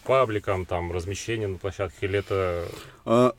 пабликом, 0.04 0.66
там, 0.66 0.92
размещением 0.92 1.54
на 1.54 1.58
площадках, 1.58 2.01
или 2.04 2.20
это... 2.20 2.66
А, 3.06 3.34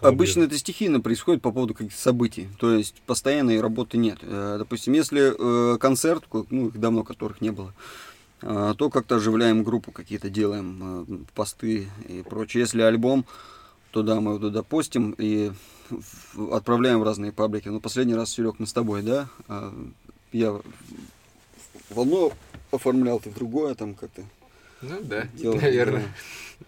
Обычно 0.00 0.42
это 0.44 0.58
стихийно 0.58 1.00
происходит 1.00 1.40
по 1.42 1.50
поводу 1.50 1.72
каких-то 1.74 2.00
событий. 2.00 2.48
То 2.58 2.74
есть 2.74 2.94
постоянной 3.06 3.60
работы 3.60 3.96
нет. 3.96 4.18
Э, 4.22 4.56
Допустим, 4.58 4.92
если 4.92 5.32
э, 5.74 5.78
концерт, 5.78 6.24
ко- 6.28 6.44
ну, 6.50 6.68
их 6.68 6.78
давно 6.78 7.04
которых 7.04 7.40
не 7.40 7.50
было, 7.50 7.72
э, 8.42 8.74
то 8.76 8.90
как-то 8.90 9.16
оживляем 9.16 9.62
группу, 9.64 9.92
какие-то 9.92 10.28
делаем 10.28 11.26
посты 11.34 11.88
и 12.08 12.22
прочее. 12.22 12.62
Если 12.62 12.82
альбом, 12.82 13.24
то 13.92 14.02
да, 14.02 14.20
мы 14.20 14.32
его 14.32 14.40
туда 14.40 14.62
постим 14.62 15.14
и 15.16 15.52
отправляем 16.50 17.00
в 17.00 17.04
разные 17.04 17.32
паблики. 17.32 17.68
Но 17.68 17.80
последний 17.80 18.14
раз, 18.14 18.30
Серег, 18.32 18.56
мы 18.58 18.66
с 18.66 18.72
тобой, 18.72 19.02
да? 19.02 19.28
Я 20.32 20.50
в 21.90 22.00
одно 22.00 22.32
оформлял, 22.72 23.20
ты 23.20 23.30
в 23.30 23.34
другое 23.34 23.74
там 23.74 23.94
как-то 23.94 24.22
Ну 24.82 24.98
да, 25.02 25.28
делал. 25.34 25.56
наверное. 25.56 26.02
да. 26.02 26.66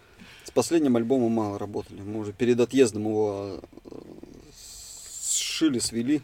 Последним 0.57 0.95
альбомом 0.95 1.33
мало 1.33 1.59
работали. 1.59 2.01
Мы 2.01 2.19
уже 2.19 2.33
перед 2.33 2.59
отъездом 2.59 3.03
его 3.03 3.61
э, 3.85 3.91
сшили, 5.31 5.77
свели 5.77 6.23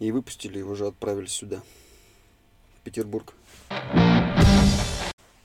и 0.00 0.10
выпустили, 0.10 0.58
и 0.58 0.62
уже 0.62 0.88
отправили 0.88 1.26
сюда, 1.26 1.62
в 2.78 2.80
Петербург. 2.80 3.32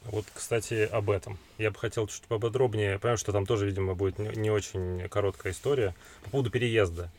Вот, 0.05 0.25
кстати, 0.33 0.89
об 0.91 1.11
этом. 1.11 1.37
Я 1.59 1.69
бы 1.69 1.77
хотел 1.77 2.07
чуть 2.07 2.23
поподробнее, 2.23 2.93
я 2.93 2.97
понимаю, 2.97 3.19
что 3.19 3.31
там 3.31 3.45
тоже, 3.45 3.67
видимо, 3.67 3.93
будет 3.93 4.17
не 4.17 4.49
очень 4.49 5.07
короткая 5.07 5.53
история 5.53 5.93
по 6.23 6.31
поводу 6.31 6.49
переезда. 6.49 7.11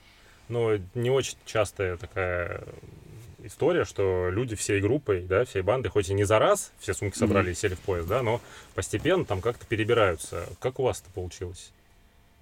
Но 0.49 0.73
не 0.97 1.11
очень 1.11 1.39
частая 1.45 1.97
такая 1.97 2.65
история, 3.49 3.85
что 3.85 4.31
люди 4.31 4.55
всей 4.57 4.81
группой, 4.81 5.23
да, 5.23 5.45
всей 5.45 5.63
бандой, 5.63 5.89
хоть 5.89 6.09
и 6.09 6.15
не 6.15 6.25
за 6.25 6.39
раз, 6.39 6.73
все 6.79 6.95
сумки 6.95 7.19
собрали 7.19 7.51
и 7.51 7.55
сели 7.55 7.75
в 7.75 7.81
поезд, 7.81 8.09
да, 8.09 8.23
но 8.23 8.41
постепенно 8.75 9.25
там 9.25 9.41
как-то 9.41 9.67
перебираются. 9.67 10.47
Как 10.61 10.79
у 10.79 10.85
вас 10.85 11.01
это 11.01 11.11
получилось 11.11 11.73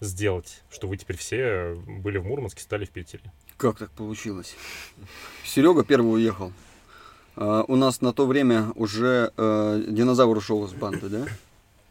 сделать, 0.00 0.62
что 0.70 0.88
вы 0.88 0.96
теперь 0.96 1.16
все 1.16 1.74
были 1.86 2.18
в 2.18 2.26
Мурманске, 2.26 2.62
стали 2.62 2.84
в 2.84 2.90
Питере? 2.90 3.24
Как 3.56 3.78
так 3.78 3.90
получилось? 3.92 4.54
Серега 5.44 5.84
первый 5.84 6.14
уехал. 6.14 6.52
А, 7.36 7.64
у 7.66 7.76
нас 7.76 8.00
на 8.00 8.12
то 8.12 8.26
время 8.26 8.72
уже 8.74 9.32
э, 9.36 9.84
динозавр 9.88 10.36
ушел 10.36 10.64
из 10.66 10.72
банды, 10.72 11.08
да? 11.08 11.26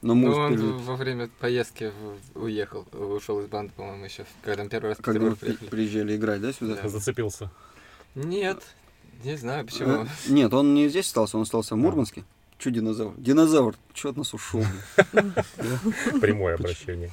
Но 0.01 0.13
мы 0.13 0.29
Ну, 0.29 0.35
он 0.35 0.53
успели, 0.53 0.71
во 0.83 0.95
время 0.95 1.29
поездки 1.39 1.91
уехал, 2.35 2.85
ушел 2.93 3.41
из 3.41 3.47
банды, 3.47 3.73
по-моему, 3.75 4.05
еще, 4.05 4.25
когда 4.43 4.63
мы 4.63 4.69
первый 4.69 4.89
раз 4.89 4.97
когда 5.01 5.29
мы 5.29 5.35
приехали. 5.35 5.67
приезжали 5.67 6.15
играть, 6.15 6.41
да, 6.41 6.53
сюда? 6.53 6.79
Да. 6.81 6.89
Зацепился. 6.89 7.49
Нет, 8.13 8.63
не 9.23 9.37
знаю 9.37 9.65
почему. 9.65 10.03
Э, 10.03 10.07
Нет, 10.27 10.53
он 10.53 10.73
не 10.73 10.89
здесь 10.89 11.07
остался, 11.07 11.37
он 11.37 11.43
остался 11.43 11.75
в 11.75 11.77
Мурманске. 11.77 12.23
Че 12.57 12.71
динозавр? 12.71 13.13
Динозавр, 13.17 13.75
че 13.93 14.09
от 14.09 14.17
нас 14.17 14.33
ушел? 14.33 14.63
Прямое 16.21 16.55
обращение. 16.55 17.11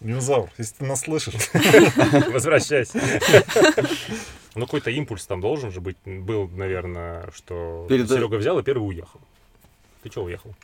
Динозавр, 0.00 0.50
если 0.58 0.74
ты 0.76 0.84
нас 0.84 1.00
слышишь, 1.02 1.34
Возвращайся. 2.32 3.00
Ну, 4.54 4.66
какой-то 4.66 4.90
импульс 4.90 5.26
там 5.26 5.40
должен 5.40 5.70
же 5.70 5.80
быть. 5.80 5.96
Был, 6.04 6.48
наверное, 6.48 7.30
что 7.32 7.86
Серега 7.88 8.36
взял 8.36 8.58
и 8.58 8.62
первый 8.62 8.88
уехал. 8.88 9.20
Ты 10.02 10.10
что 10.10 10.24
уехал? 10.24 10.54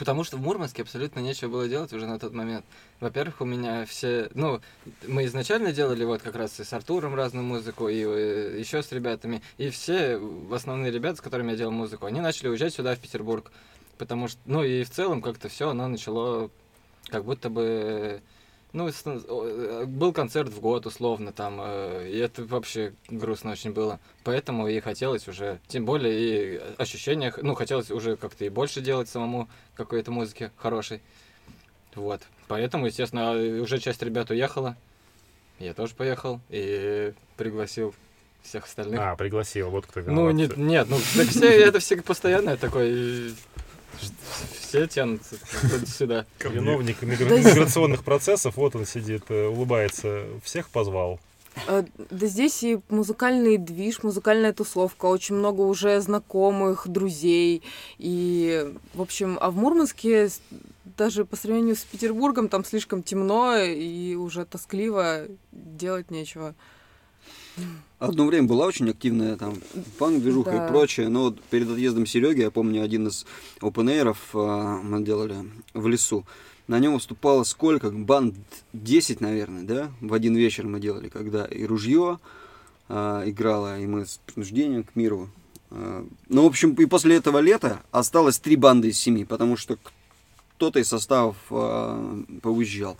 Потому 0.00 0.24
что 0.24 0.38
в 0.38 0.40
Мурманске 0.40 0.80
абсолютно 0.80 1.20
нечего 1.20 1.50
было 1.50 1.68
делать 1.68 1.92
уже 1.92 2.06
на 2.06 2.18
тот 2.18 2.32
момент. 2.32 2.64
Во-первых, 3.00 3.42
у 3.42 3.44
меня 3.44 3.84
все... 3.84 4.30
Ну, 4.32 4.62
мы 5.06 5.26
изначально 5.26 5.72
делали 5.72 6.04
вот 6.04 6.22
как 6.22 6.36
раз 6.36 6.58
и 6.58 6.64
с 6.64 6.72
Артуром 6.72 7.14
разную 7.14 7.44
музыку, 7.44 7.86
и 7.86 7.98
еще 7.98 8.82
с 8.82 8.90
ребятами. 8.92 9.42
И 9.58 9.68
все 9.68 10.18
основные 10.50 10.90
ребята, 10.90 11.18
с 11.18 11.20
которыми 11.20 11.50
я 11.50 11.58
делал 11.58 11.72
музыку, 11.72 12.06
они 12.06 12.22
начали 12.22 12.48
уезжать 12.48 12.72
сюда, 12.72 12.96
в 12.96 12.98
Петербург. 12.98 13.52
Потому 13.98 14.28
что... 14.28 14.40
Ну, 14.46 14.64
и 14.64 14.84
в 14.84 14.90
целом 14.90 15.20
как-то 15.20 15.50
все, 15.50 15.68
оно 15.68 15.86
начало 15.86 16.50
как 17.08 17.26
будто 17.26 17.50
бы... 17.50 18.22
Ну, 18.72 18.88
с- 18.90 19.02
э, 19.04 19.84
был 19.86 20.12
концерт 20.12 20.48
в 20.50 20.60
год, 20.60 20.86
условно, 20.86 21.32
там, 21.32 21.60
э, 21.60 22.08
и 22.08 22.18
это 22.18 22.44
вообще 22.44 22.92
грустно 23.08 23.50
очень 23.52 23.72
было. 23.72 23.98
Поэтому 24.22 24.68
и 24.68 24.78
хотелось 24.80 25.26
уже, 25.26 25.58
тем 25.66 25.84
более 25.84 26.14
и 26.20 26.60
ощущения, 26.78 27.34
ну, 27.42 27.54
хотелось 27.54 27.90
уже 27.90 28.16
как-то 28.16 28.44
и 28.44 28.48
больше 28.48 28.80
делать 28.80 29.08
самому 29.08 29.48
какой-то 29.74 30.12
музыки 30.12 30.52
хорошей. 30.56 31.00
Вот. 31.94 32.22
Поэтому, 32.46 32.86
естественно, 32.86 33.32
а, 33.32 33.60
уже 33.60 33.78
часть 33.78 34.02
ребят 34.02 34.30
уехала. 34.30 34.76
Я 35.58 35.74
тоже 35.74 35.94
поехал 35.94 36.40
и 36.48 37.12
пригласил 37.36 37.94
всех 38.42 38.64
остальных. 38.64 39.00
А, 39.00 39.16
пригласил, 39.16 39.70
вот 39.70 39.86
кто 39.86 40.00
ну, 40.00 40.30
виноват. 40.30 40.34
нет, 40.34 40.56
нет, 40.56 40.86
ну, 40.88 40.98
так 41.16 41.28
все, 41.28 41.48
это 41.48 41.80
все 41.80 42.00
постоянное 42.00 42.56
такое, 42.56 43.32
все 44.70 44.86
тянутся 44.86 45.34
сюда. 45.86 46.26
Виновник 46.38 47.02
миграционных 47.02 48.04
процессов, 48.04 48.56
вот 48.56 48.76
он 48.76 48.86
сидит, 48.86 49.24
э, 49.28 49.48
улыбается. 49.48 50.24
Всех 50.44 50.70
позвал. 50.70 51.18
Э, 51.66 51.82
Да 52.10 52.26
здесь 52.26 52.62
и 52.62 52.78
музыкальный 52.88 53.58
движ, 53.58 54.04
музыкальная 54.04 54.52
тусовка, 54.52 55.06
очень 55.06 55.34
много 55.34 55.62
уже 55.62 56.00
знакомых, 56.00 56.86
друзей. 56.86 57.62
И, 57.98 58.72
в 58.94 59.02
общем, 59.02 59.38
а 59.40 59.50
в 59.50 59.56
Мурманске 59.56 60.28
даже 60.96 61.24
по 61.24 61.34
сравнению 61.34 61.74
с 61.74 61.80
Петербургом 61.80 62.48
там 62.48 62.64
слишком 62.64 63.02
темно 63.02 63.56
и 63.56 64.14
уже 64.14 64.44
тоскливо, 64.44 65.24
делать 65.50 66.12
нечего. 66.12 66.54
Одно 67.98 68.24
время 68.24 68.48
была 68.48 68.66
очень 68.66 68.88
активная 68.88 69.36
там 69.36 69.54
панк-движуха 69.98 70.52
Да. 70.52 70.66
и 70.66 70.68
прочее, 70.70 71.08
но 71.08 71.24
вот 71.24 71.40
перед 71.50 71.70
отъездом 71.70 72.06
Сереги, 72.06 72.40
я 72.40 72.50
помню, 72.50 72.82
один 72.82 73.08
из 73.08 73.26
open 73.60 74.82
мы 74.82 75.02
делали 75.02 75.44
в 75.74 75.86
лесу. 75.86 76.24
На 76.66 76.78
нем 76.78 76.94
выступало 76.94 77.42
сколько? 77.44 77.90
Банд 77.90 78.36
10, 78.72 79.20
наверное, 79.20 79.64
да? 79.64 79.90
В 80.00 80.14
один 80.14 80.36
вечер 80.36 80.66
мы 80.66 80.80
делали, 80.80 81.08
когда 81.08 81.44
и 81.44 81.64
ружье 81.64 82.20
а, 82.88 83.22
играло, 83.28 83.80
и 83.80 83.86
мы 83.86 84.06
с 84.06 84.20
принуждением 84.24 84.84
к 84.84 84.94
миру. 84.94 85.28
А, 85.70 86.06
ну, 86.28 86.44
в 86.44 86.46
общем, 86.46 86.72
и 86.74 86.86
после 86.86 87.16
этого 87.16 87.38
лета 87.38 87.82
осталось 87.90 88.38
три 88.38 88.56
банды 88.56 88.88
из 88.88 88.98
семи, 89.00 89.24
потому 89.24 89.56
что 89.56 89.78
кто-то 90.56 90.78
из 90.78 90.88
составов 90.88 91.36
а, 91.50 92.22
поуезжал. 92.40 92.96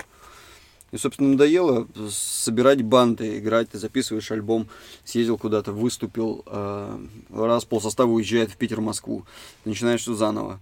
И, 0.92 0.96
собственно, 0.96 1.30
надоело 1.30 1.86
собирать 2.10 2.82
банды, 2.82 3.38
играть, 3.38 3.70
ты 3.70 3.78
записываешь 3.78 4.30
альбом, 4.32 4.68
съездил 5.04 5.38
куда-то, 5.38 5.72
выступил, 5.72 6.42
э, 6.46 7.06
раз 7.30 7.64
полсостава 7.64 8.10
уезжает 8.10 8.50
в 8.50 8.56
Питер, 8.56 8.80
Москву, 8.80 9.24
начинаешь 9.64 10.00
все 10.00 10.14
заново. 10.14 10.60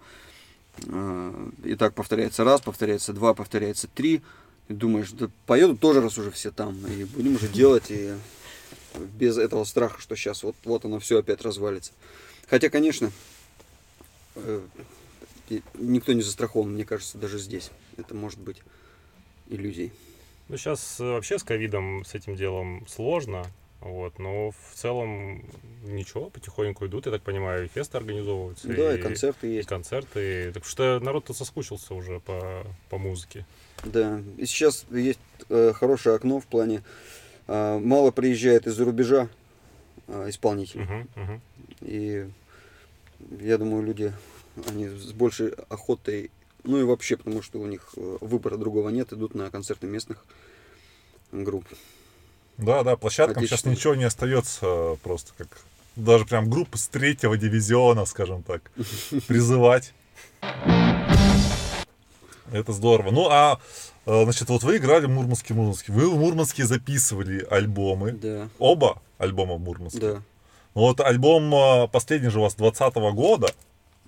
Э, 0.86 1.50
и 1.64 1.74
так 1.76 1.94
повторяется 1.94 2.44
раз, 2.44 2.60
повторяется 2.60 3.14
два, 3.14 3.32
повторяется 3.32 3.88
три. 3.88 4.22
И 4.68 4.74
думаешь, 4.74 5.10
да 5.12 5.30
поедут 5.46 5.80
тоже, 5.80 6.02
раз 6.02 6.18
уже 6.18 6.30
все 6.30 6.50
там, 6.50 6.76
и 6.86 7.04
будем 7.04 7.36
уже 7.36 7.48
делать, 7.48 7.86
и 7.88 8.12
без 9.14 9.38
этого 9.38 9.64
страха, 9.64 9.98
что 10.00 10.14
сейчас 10.14 10.42
вот, 10.42 10.56
вот 10.64 10.84
оно 10.84 10.98
все 10.98 11.18
опять 11.18 11.40
развалится. 11.40 11.92
Хотя, 12.48 12.68
конечно, 12.68 13.10
э, 14.34 14.60
никто 15.74 16.12
не 16.12 16.20
застрахован, 16.20 16.72
мне 16.72 16.84
кажется, 16.84 17.16
даже 17.16 17.38
здесь. 17.38 17.70
Это 17.96 18.14
может 18.14 18.40
быть 18.40 18.58
иллюзией. 19.48 19.92
Ну, 20.48 20.56
сейчас 20.56 20.98
вообще 20.98 21.38
с 21.38 21.42
ковидом 21.42 22.04
с 22.04 22.14
этим 22.14 22.34
делом 22.34 22.86
сложно. 22.88 23.44
Вот, 23.80 24.18
но 24.18 24.50
в 24.50 24.74
целом 24.74 25.44
ничего, 25.84 26.30
потихоньку 26.30 26.86
идут, 26.86 27.06
я 27.06 27.12
так 27.12 27.22
понимаю, 27.22 27.66
и 27.66 27.68
фесты 27.68 27.96
организовываются. 27.96 28.66
Да, 28.66 28.92
и 28.92 29.00
концерты 29.00 29.46
и 29.46 29.54
есть. 29.54 29.68
концерты. 29.68 30.50
Так 30.52 30.64
что 30.64 30.98
народ-то 30.98 31.32
соскучился 31.32 31.94
уже 31.94 32.18
по, 32.18 32.66
по 32.90 32.98
музыке. 32.98 33.46
Да, 33.84 34.20
и 34.36 34.46
сейчас 34.46 34.84
есть 34.90 35.20
э, 35.48 35.72
хорошее 35.74 36.16
окно 36.16 36.40
в 36.40 36.46
плане 36.46 36.82
э, 37.46 37.78
мало 37.78 38.10
приезжает 38.10 38.66
из-за 38.66 38.84
рубежа 38.84 39.28
э, 40.08 40.28
исполнителей. 40.28 40.82
Мгм, 40.82 41.08
мгм. 41.14 41.40
И 41.82 42.28
я 43.40 43.58
думаю, 43.58 43.84
люди 43.84 44.12
они 44.66 44.88
с 44.88 45.12
большей 45.12 45.50
охотой, 45.68 46.32
ну 46.64 46.78
и 46.78 46.82
вообще, 46.82 47.16
потому 47.16 47.42
что 47.42 47.58
у 47.58 47.66
них 47.66 47.90
э, 47.96 48.18
выбора 48.20 48.56
другого 48.56 48.88
нет, 48.90 49.12
идут 49.12 49.34
на 49.34 49.50
концерты 49.50 49.86
местных 49.86 50.24
групп. 51.32 51.64
Да, 52.56 52.82
да, 52.82 52.96
площадкам 52.96 53.44
сейчас 53.44 53.64
ничего 53.64 53.94
не 53.94 54.04
остается, 54.04 54.66
э, 54.66 54.96
просто 55.02 55.32
как 55.38 55.48
даже 55.96 56.24
прям 56.24 56.48
группы 56.48 56.78
с 56.78 56.88
третьего 56.88 57.36
дивизиона, 57.36 58.04
скажем 58.04 58.42
так, 58.42 58.70
призывать. 59.26 59.92
Это 62.50 62.72
здорово. 62.72 63.10
Ну, 63.10 63.28
а, 63.30 63.60
э, 64.06 64.24
значит, 64.24 64.48
вот 64.48 64.62
вы 64.62 64.78
играли 64.78 65.06
в 65.06 65.10
Мурманске, 65.10 65.54
Мурманске. 65.54 65.92
Вы 65.92 66.08
в 66.10 66.16
Мурманске 66.18 66.64
записывали 66.64 67.46
альбомы. 67.50 68.12
Да, 68.12 68.48
Оба 68.58 69.02
альбома 69.18 69.54
в 69.54 69.60
Мурманске. 69.60 70.00
да. 70.00 70.22
Ну, 70.74 70.82
вот 70.82 71.00
альбом 71.00 71.88
последний 71.90 72.28
же 72.30 72.38
у 72.38 72.42
вас 72.42 72.54
20 72.54 72.94
года 73.12 73.52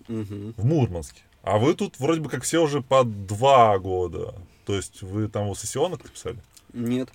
Мгм. 0.09 0.55
в 0.57 0.65
Мурманске. 0.65 1.23
А 1.43 1.59
вы 1.59 1.75
тут 1.75 1.99
вроде 1.99 2.21
бы 2.21 2.29
как 2.29 2.43
все 2.45 2.63
уже 2.63 2.83
по 2.83 3.05
два 3.05 3.79
года. 3.79 4.35
То 4.67 4.75
есть 4.75 5.03
вы 5.03 5.29
там 5.29 5.49
у 5.49 5.55
сессионок 5.55 6.05
написали? 6.05 6.39
Нет. 6.73 7.09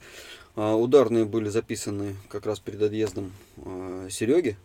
А, 0.56 0.76
Ударные 0.76 1.26
были 1.26 1.50
записаны 1.50 2.16
как 2.30 2.46
раз 2.46 2.60
перед 2.60 2.82
отъездом 2.82 3.32
Сереги. 4.10 4.58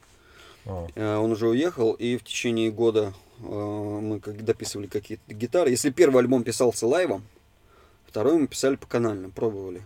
А, 0.67 1.19
Он 1.19 1.33
уже 1.33 1.49
уехал, 1.49 1.93
и 1.93 2.17
в 2.17 2.25
течение 2.25 2.71
года 2.71 3.13
а, 3.43 4.01
мы 4.01 4.21
как 4.21 4.45
дописывали 4.45 4.87
какие-то 4.87 5.35
гитары. 5.35 5.71
Если 5.71 5.91
первый 5.91 6.19
альбом 6.21 6.43
писался 6.43 6.87
лайвом, 6.87 7.23
второй 8.07 8.39
мы 8.39 8.47
писали 8.47 8.77
по 8.77 8.87
канальным, 8.87 9.31
пробовали. 9.31 9.83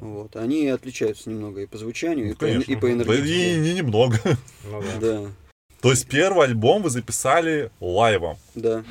Вот. 0.00 0.36
Они 0.36 0.68
отличаются 0.68 1.28
немного 1.30 1.62
и 1.62 1.66
по 1.66 1.76
звучанию, 1.78 2.26
и, 2.26 2.28
ну, 2.30 2.36
по, 2.36 2.44
эн- 2.44 2.52
конечно. 2.52 2.72
и 2.72 2.76
по 2.76 2.86
Да 2.86 2.92
энергетике. 2.92 3.54
и 3.56 3.58
не 3.60 3.74
немного. 3.74 4.18
Ну 4.64 4.82
да. 4.82 4.98
Да, 5.00 5.30
То 5.82 5.90
есть 5.90 6.06
первый 6.06 6.46
альбом 6.46 6.82
вы 6.82 6.90
записали 6.90 7.70
лайвом. 7.80 8.38
да. 8.54 8.84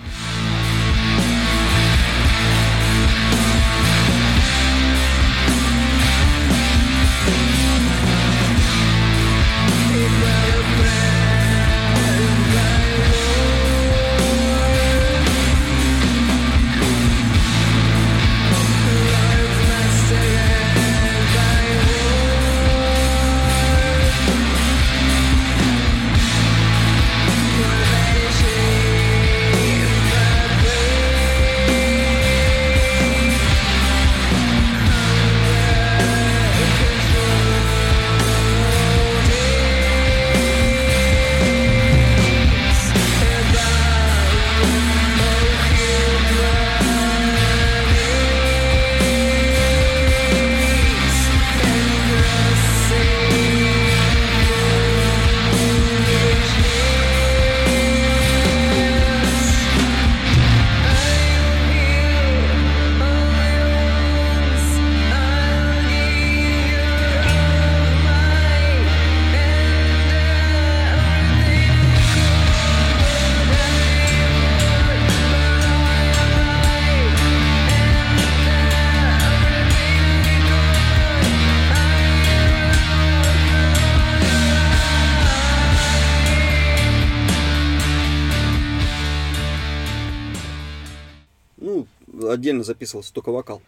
Отдельно 92.41 92.63
записывался 92.63 93.13
только 93.13 93.31
вокал. 93.31 93.61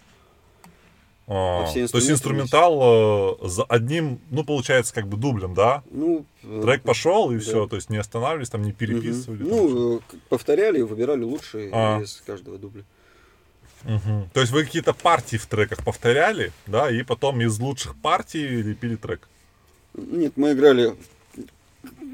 А, 1.26 1.64
А 1.64 1.72
то 1.72 1.80
есть 1.80 2.10
инструментал 2.10 3.38
э, 3.44 3.48
за 3.48 3.64
одним, 3.64 4.20
ну, 4.30 4.44
получается, 4.44 4.94
как 4.94 5.08
бы 5.08 5.16
дублем, 5.16 5.54
да? 5.54 5.82
Ну, 5.90 6.26
э, 6.44 6.62
Трек 6.64 6.82
пошел, 6.82 7.32
и 7.32 7.36
да. 7.36 7.40
все, 7.42 7.66
то 7.68 7.78
есть 7.78 7.90
не 7.90 7.96
останавливались, 7.98 8.50
там 8.50 8.62
не 8.64 8.74
переписывали. 8.74 9.38
там 9.38 9.48
что-то. 9.48 9.62
Ну, 9.74 9.98
э, 9.98 10.00
к- 10.00 10.30
повторяли, 10.30 10.82
выбирали 10.82 11.24
лучшие 11.24 11.70
А. 11.72 12.02
из 12.02 12.22
каждого 12.26 12.58
дубля. 12.58 12.84
Мгм. 13.84 14.30
То 14.34 14.42
есть 14.42 14.52
вы 14.52 14.66
какие-то 14.66 14.94
партии 14.94 15.38
в 15.38 15.46
треках 15.46 15.84
повторяли, 15.86 16.52
да, 16.68 16.90
и 16.92 17.04
потом 17.04 17.40
из 17.42 17.58
лучших 17.60 17.96
партий 18.02 18.46
лепили 18.62 18.96
трек. 18.98 19.30
Нет, 19.94 20.34
мы 20.36 20.52
играли 20.52 20.94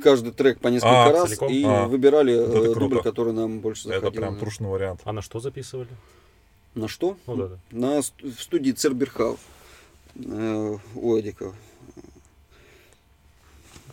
каждый 0.03 0.33
трек 0.33 0.59
по 0.59 0.67
несколько 0.67 1.05
А, 1.05 1.11
раз 1.11 1.29
целиком? 1.29 1.51
и 1.51 1.63
А, 1.63 1.87
выбирали 1.87 2.35
вот 2.39 2.55
э, 2.55 2.73
круто. 2.73 2.79
дубль, 2.79 3.01
который 3.01 3.33
нам 3.33 3.59
больше 3.59 3.83
заходил. 3.87 4.07
Это 4.09 4.17
прям 4.17 4.37
трушный 4.37 4.67
вариант. 4.69 5.01
А 5.05 5.13
на 5.13 5.21
что 5.23 5.39
записывали? 5.39 5.89
На 6.75 6.87
что? 6.87 7.17
Ну 7.27 7.35
да, 7.35 7.47
да. 7.47 7.57
На 7.71 8.01
в 8.01 8.41
студии 8.41 8.71
Церберхаус 8.71 9.39
э, 10.15 10.77
у 10.95 11.19
Эдика. 11.19 11.53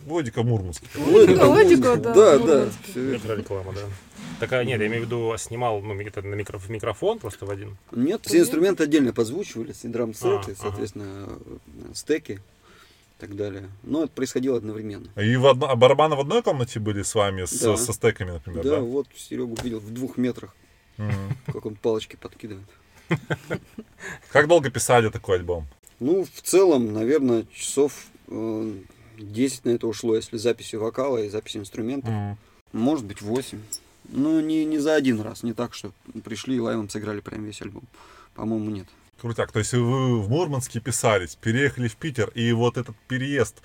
Водика 0.05 0.43
Мурманск. 0.43 0.83
Эдика 0.95 1.43
Эдика, 1.43 1.45
Мурманского. 1.45 1.97
да, 1.97 2.13
Да, 2.13 2.37
да. 2.37 2.39
Мурманский. 2.39 3.15
Это 3.15 3.33
реклама, 3.33 3.73
да. 3.73 3.81
Так, 4.39 4.53
а, 4.53 4.63
нет, 4.63 4.79
я 4.79 4.87
имею 4.87 5.01
в 5.01 5.05
виду, 5.05 5.31
а 5.31 5.37
снимал 5.37 5.81
ну, 5.81 5.99
это 5.99 6.21
на 6.21 6.35
микро- 6.35 6.59
в 6.59 6.69
микрофон 6.69 7.17
просто 7.19 7.45
в 7.45 7.49
один. 7.49 7.75
Нет, 7.91 8.21
все 8.25 8.39
инструменты 8.39 8.83
отдельно 8.83 9.11
подзвучивались, 9.11 9.83
и 9.83 9.87
А, 9.87 9.91
драм-сеты, 9.91 10.51
ага. 10.51 10.55
соответственно, 10.61 11.27
э, 11.27 11.93
стеки 11.95 12.33
и 12.33 12.39
так 13.19 13.35
далее. 13.35 13.69
Но 13.83 14.03
это 14.03 14.11
происходило 14.13 14.57
одновременно. 14.57 15.07
И 15.19 15.35
в 15.35 15.47
одно- 15.47 15.69
а 15.69 15.75
барабаны 15.75 16.15
в 16.15 16.19
одной 16.19 16.43
комнате 16.43 16.79
были 16.79 17.01
с 17.01 17.15
вами, 17.15 17.45
с- 17.45 17.59
Да. 17.59 17.75
со 17.77 17.91
стеками, 17.93 18.31
например, 18.31 18.63
Да, 18.63 18.69
да? 18.75 18.81
вот 18.81 19.07
Серегу 19.15 19.57
видел 19.63 19.79
в 19.79 19.91
двух 19.91 20.17
метрах, 20.17 20.55
Как 21.45 21.65
он 21.65 21.75
палочки 21.75 22.15
подкидывает. 22.15 22.67
Как 24.31 24.47
долго 24.47 24.69
писали 24.69 25.09
такой 25.09 25.37
альбом? 25.37 25.67
Ну, 25.99 26.25
в 26.25 26.41
целом, 26.41 26.93
наверное, 26.93 27.45
часов 27.53 28.07
э, 28.27 28.73
10 29.17 29.65
на 29.65 29.69
это 29.71 29.87
ушло, 29.87 30.15
если 30.15 30.37
записи 30.37 30.75
вокала 30.75 31.17
и 31.17 31.29
записи 31.29 31.57
инструментов. 31.57 32.13
Может 32.71 33.05
быть, 33.05 33.21
8. 33.21 33.59
Ну, 34.09 34.39
не, 34.39 34.65
не 34.65 34.77
за 34.77 34.95
один 34.95 35.21
раз, 35.21 35.43
не 35.43 35.53
так, 35.53 35.73
что 35.73 35.91
пришли 36.23 36.55
и 36.55 36.59
лайвом 36.59 36.89
сыграли 36.89 37.19
прям 37.19 37.43
весь 37.43 37.61
альбом. 37.61 37.83
По-моему, 38.35 38.69
нет. 38.69 38.87
Крутяк. 39.19 39.51
То 39.51 39.59
есть 39.59 39.73
вы 39.73 40.21
в 40.21 40.29
Мурманске 40.29 40.79
писались, 40.79 41.35
переехали 41.35 41.87
в 41.87 41.95
Питер, 41.95 42.29
и 42.35 42.51
вот 42.51 42.77
этот 42.77 42.95
переезд, 43.07 43.61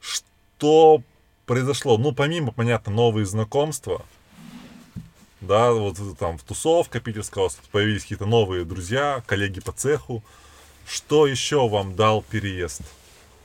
что 0.00 1.02
произошло? 1.46 1.98
Ну, 1.98 2.12
помимо, 2.12 2.52
понятно, 2.52 2.92
новые 2.92 3.26
знакомства, 3.26 4.04
да, 5.40 5.72
вот 5.72 5.96
там 6.18 6.38
в 6.38 6.42
тусовка 6.42 7.00
вас 7.36 7.58
появились 7.70 8.02
какие-то 8.02 8.26
новые 8.26 8.64
друзья, 8.64 9.22
коллеги 9.26 9.60
по 9.60 9.72
цеху. 9.72 10.22
Что 10.86 11.26
еще 11.26 11.68
вам 11.68 11.94
дал 11.94 12.22
переезд? 12.22 12.82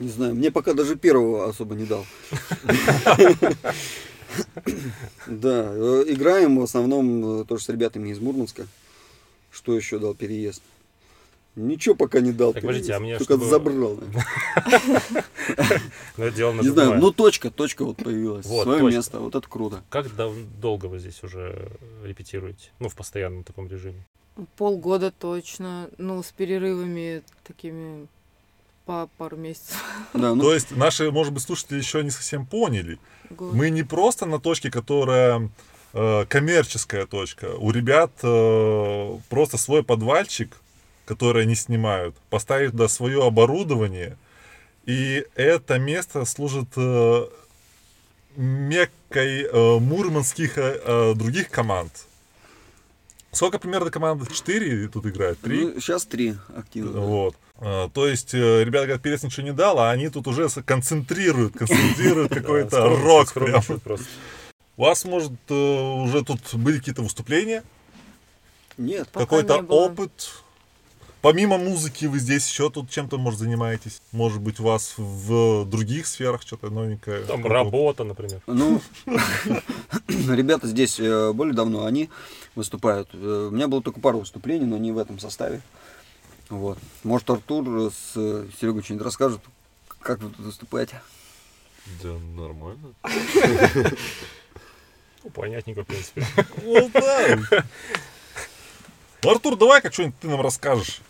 Не 0.00 0.08
знаю, 0.08 0.34
мне 0.34 0.50
пока 0.50 0.74
даже 0.74 0.96
первого 0.96 1.48
особо 1.48 1.74
не 1.74 1.84
дал. 1.84 2.04
Да, 5.26 5.70
э, 5.72 6.04
играем 6.08 6.58
в 6.58 6.62
основном 6.62 7.42
э, 7.42 7.44
тоже 7.44 7.64
с 7.64 7.68
ребятами 7.68 8.08
из 8.08 8.18
Мурманска. 8.18 8.66
Что 9.52 9.76
еще 9.76 10.00
дал 10.00 10.14
переезд? 10.14 10.62
Ничего 11.56 11.94
пока 11.94 12.20
не 12.20 12.32
дал. 12.32 12.52
Так, 12.52 12.62
подождите, 12.62 12.94
а 12.94 13.00
мне 13.00 13.16
Только 13.16 13.34
чтобы- 13.34 13.48
забрал. 13.48 13.96
наверное. 13.96 14.24
Но 16.16 16.24
это 16.24 16.36
дело 16.36 16.52
Не 16.52 16.68
знаю, 16.68 16.98
ну 16.98 17.12
точка, 17.12 17.50
точка 17.50 17.84
вот 17.84 17.98
появилась. 17.98 18.44
Вот, 18.46 18.64
Свое 18.64 18.82
место, 18.82 19.20
вот 19.20 19.34
это 19.36 19.48
круто. 19.48 19.82
Как 19.88 20.06
долго 20.60 20.86
вы 20.86 20.98
здесь 20.98 21.22
уже 21.22 21.70
репетируете? 22.02 22.70
Ну, 22.80 22.88
в 22.88 22.96
постоянном 22.96 23.44
таком 23.44 23.68
режиме. 23.68 24.04
Полгода 24.56 25.12
точно. 25.12 25.88
Ну, 25.96 26.22
с 26.22 26.32
перерывами 26.32 27.22
такими 27.44 28.08
по 28.84 29.08
пару 29.16 29.36
месяцев. 29.36 29.82
Да, 30.12 30.34
ну, 30.34 30.42
То 30.42 30.54
есть 30.54 30.76
наши, 30.76 31.10
может 31.10 31.32
быть, 31.32 31.42
слушатели 31.44 31.78
еще 31.78 32.02
не 32.02 32.10
совсем 32.10 32.46
поняли. 32.46 32.98
Год. 33.30 33.52
Мы 33.52 33.70
не 33.70 33.82
просто 33.84 34.26
на 34.26 34.38
точке, 34.40 34.70
которая 34.70 35.50
э, 35.92 36.24
коммерческая 36.26 37.06
точка. 37.06 37.54
У 37.56 37.70
ребят 37.70 38.10
э, 38.22 39.18
просто 39.28 39.56
свой 39.56 39.82
подвальчик, 39.82 40.56
который 41.04 41.42
они 41.42 41.54
снимают, 41.54 42.16
поставить 42.30 42.72
туда 42.72 42.88
свое 42.88 43.24
оборудование, 43.26 44.16
и 44.86 45.24
это 45.34 45.78
место 45.78 46.24
служит 46.24 46.68
э, 46.76 47.26
меккой 48.36 49.44
э, 49.44 49.78
мурманских 49.78 50.58
э, 50.58 51.14
других 51.14 51.48
команд. 51.50 52.06
Сколько 53.32 53.58
примерно 53.58 53.90
команд? 53.90 54.30
Четыре 54.32 54.86
тут 54.88 55.06
играют? 55.06 55.40
Три? 55.40 55.64
ну, 55.64 55.80
сейчас 55.80 56.04
три 56.04 56.36
активно. 56.54 56.92
да. 56.92 57.00
Вот. 57.00 57.36
А, 57.56 57.88
То 57.88 58.06
есть, 58.06 58.32
ребята 58.32 58.86
говорят, 58.86 59.02
перец 59.02 59.22
ничего 59.24 59.44
не 59.44 59.52
дал, 59.52 59.78
а 59.80 59.90
они 59.90 60.08
тут 60.08 60.28
уже 60.28 60.48
концентрируют, 60.48 61.56
концентрируют 61.56 62.32
какой-то 62.34 62.88
рок. 62.88 63.28
У 64.76 64.82
вас, 64.82 65.04
может, 65.04 65.32
уже 65.50 66.24
тут 66.24 66.54
были 66.54 66.78
какие-то 66.78 67.02
выступления, 67.02 67.64
Нет, 68.76 69.08
какой-то 69.12 69.58
опыт? 69.62 70.44
Помимо 71.24 71.56
музыки 71.56 72.04
вы 72.04 72.18
здесь 72.18 72.46
еще 72.46 72.68
тут 72.68 72.90
чем-то, 72.90 73.16
может, 73.16 73.40
занимаетесь? 73.40 74.02
Может 74.12 74.42
быть, 74.42 74.60
у 74.60 74.64
вас 74.64 74.92
в 74.98 75.64
других 75.64 76.06
сферах 76.06 76.42
что-то 76.42 76.68
новенькое? 76.68 77.24
Там 77.24 77.40
Что-то- 77.40 77.54
работа, 77.54 78.04
например. 78.04 78.42
Ну, 78.46 78.82
ребята 80.06 80.66
здесь 80.66 81.00
э, 81.00 81.32
более 81.32 81.54
давно, 81.54 81.86
они 81.86 82.10
выступают. 82.54 83.08
Э, 83.14 83.48
У 83.50 83.54
меня 83.54 83.68
было 83.68 83.82
только 83.82 84.00
пару 84.00 84.18
выступлений, 84.18 84.66
но 84.66 84.76
не 84.76 84.92
в 84.92 84.98
этом 84.98 85.18
составе. 85.18 85.62
Вот. 86.50 86.76
Может, 87.04 87.30
Артур 87.30 87.90
с 87.90 88.12
Серегой 88.60 88.82
что-нибудь 88.82 89.06
расскажет, 89.06 89.40
как 90.00 90.20
вы 90.20 90.28
тут 90.28 90.40
выступаете? 90.44 91.00
Да, 92.02 92.10
нормально. 92.36 92.92
Ну, 95.24 95.30
понятненько, 95.30 95.84
в 95.84 95.86
принципе. 95.86 96.26
Ну 96.62 96.90
да. 96.92 97.64
Артур, 99.22 99.56
давай 99.56 99.80
как 99.80 99.94
что-нибудь 99.94 100.18
ты 100.20 100.28
нам 100.28 100.42
расскажешь. 100.42 101.00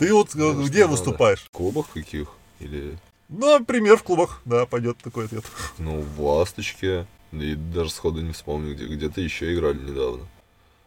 Ты 0.00 0.12
вот 0.14 0.34
э, 0.34 0.38
Ну, 0.38 0.64
где 0.66 0.86
выступаешь? 0.86 1.40
В 1.42 1.50
клубах 1.50 1.90
каких? 1.92 2.28
Или, 2.58 2.98
Ну, 3.28 3.58
например, 3.58 3.96
в 3.98 4.02
клубах. 4.02 4.40
Да, 4.46 4.64
пойдет 4.66 4.96
такой 4.98 5.26
ответ. 5.26 5.44
ну, 5.78 6.00
в 6.00 6.20
«Ласточке». 6.22 7.06
И 7.32 7.54
даже 7.54 7.90
сходу 7.90 8.20
не 8.22 8.32
вспомню, 8.32 8.74
где. 8.74 8.86
Где-то 8.86 9.20
еще 9.20 9.54
играли 9.54 9.78
недавно. 9.78 10.26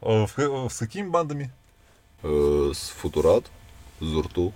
Э, 0.02 0.26
в 0.26 0.34
ка- 0.34 0.68
С 0.70 0.80
какими 0.80 1.08
бандами? 1.08 1.52
Э, 2.24 2.72
с 2.74 2.90
Футурат, 2.90 3.46
Зурту. 4.02 4.52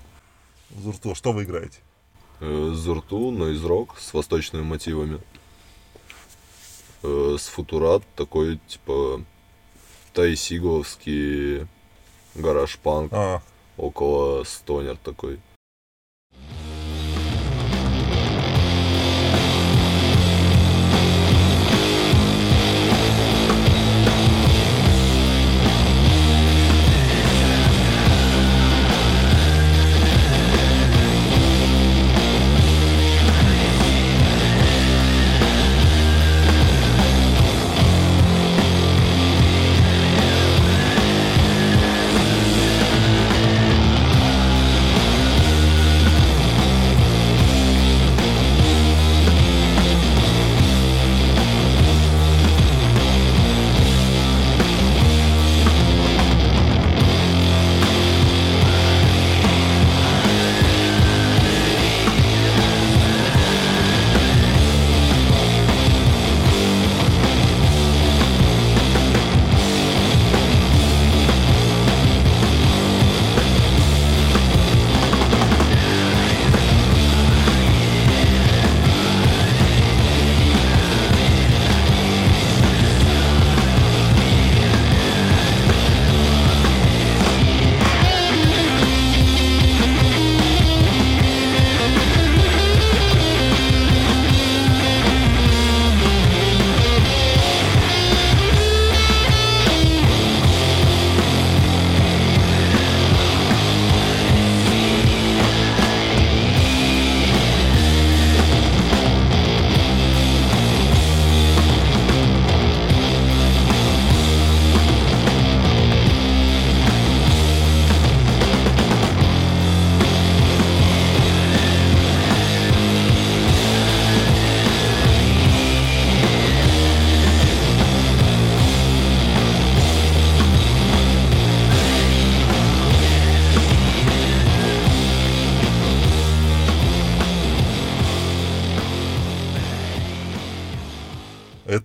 Зурту, 0.76 1.14
что 1.16 1.32
вы 1.32 1.44
играете? 1.44 1.78
Э, 2.42 2.72
Зурту, 2.74 3.32
но 3.32 3.50
из 3.50 3.64
рок, 3.64 3.96
с 4.00 4.12
восточными 4.14 4.64
мотивами. 4.64 5.22
Э, 7.04 7.36
с 7.40 7.48
Футурат 7.48 8.02
такой, 8.16 8.60
типа, 8.68 9.22
тайсиговский 10.14 11.68
гараж-панк, 12.36 13.14
А, 13.14 13.42
около 13.78 14.44
стонер 14.44 14.98
такой. 14.98 15.40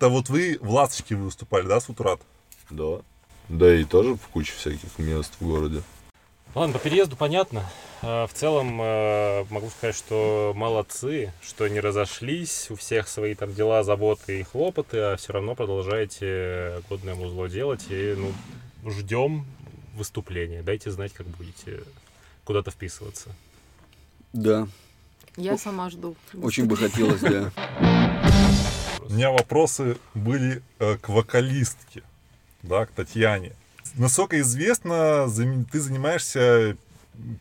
Это 0.02 0.08
вот 0.08 0.28
вы 0.30 0.58
в 0.60 0.68
Ласточке 0.72 1.14
вы 1.14 1.26
выступали, 1.26 1.64
да, 1.68 1.78
с 1.78 1.88
Утурат? 1.88 2.20
Да. 2.70 3.02
Да 3.48 3.72
и 3.72 3.84
тоже 3.84 4.16
в 4.16 4.26
куче 4.32 4.52
всяких 4.52 4.98
мест 4.98 5.32
в 5.38 5.46
городе. 5.46 5.80
Ладно, 6.56 6.76
по 6.76 6.80
переезду 6.80 7.14
понятно. 7.14 7.64
А, 8.02 8.26
В 8.26 8.32
целом 8.32 8.80
э, 8.82 9.44
могу 9.48 9.70
сказать, 9.70 9.94
что 9.94 10.54
молодцы, 10.56 11.32
что 11.40 11.68
не 11.68 11.78
разошлись, 11.78 12.68
у 12.72 12.74
всех 12.74 13.06
свои 13.06 13.36
там 13.36 13.54
дела, 13.54 13.84
заботы 13.84 14.40
и 14.40 14.42
хлопоты, 14.42 14.98
а 14.98 15.16
все 15.16 15.34
равно 15.34 15.54
продолжаете 15.54 16.82
годное 16.88 17.14
музло 17.14 17.48
делать. 17.48 17.86
И 17.88 18.16
ну, 18.18 18.90
ждем 18.90 19.46
выступления. 19.94 20.62
Дайте 20.62 20.90
знать, 20.90 21.12
как 21.12 21.28
будете 21.28 21.84
куда-то 22.44 22.72
вписываться. 22.72 23.28
Да, 24.32 24.66
Я 25.36 25.56
сама 25.58 25.90
жду. 25.90 26.16
очень 26.42 26.64
бы 26.64 26.76
хотелось, 26.76 27.20
да. 27.20 27.52
У 29.08 29.12
меня 29.12 29.30
вопросы 29.30 29.96
были 30.14 30.62
э, 30.78 30.96
к 30.96 31.08
вокалистке, 31.08 32.02
да, 32.62 32.86
к 32.86 32.90
Татьяне. 32.90 33.52
Насколько 33.94 34.40
известно, 34.40 35.28
ты 35.70 35.80
занимаешься 35.80 36.76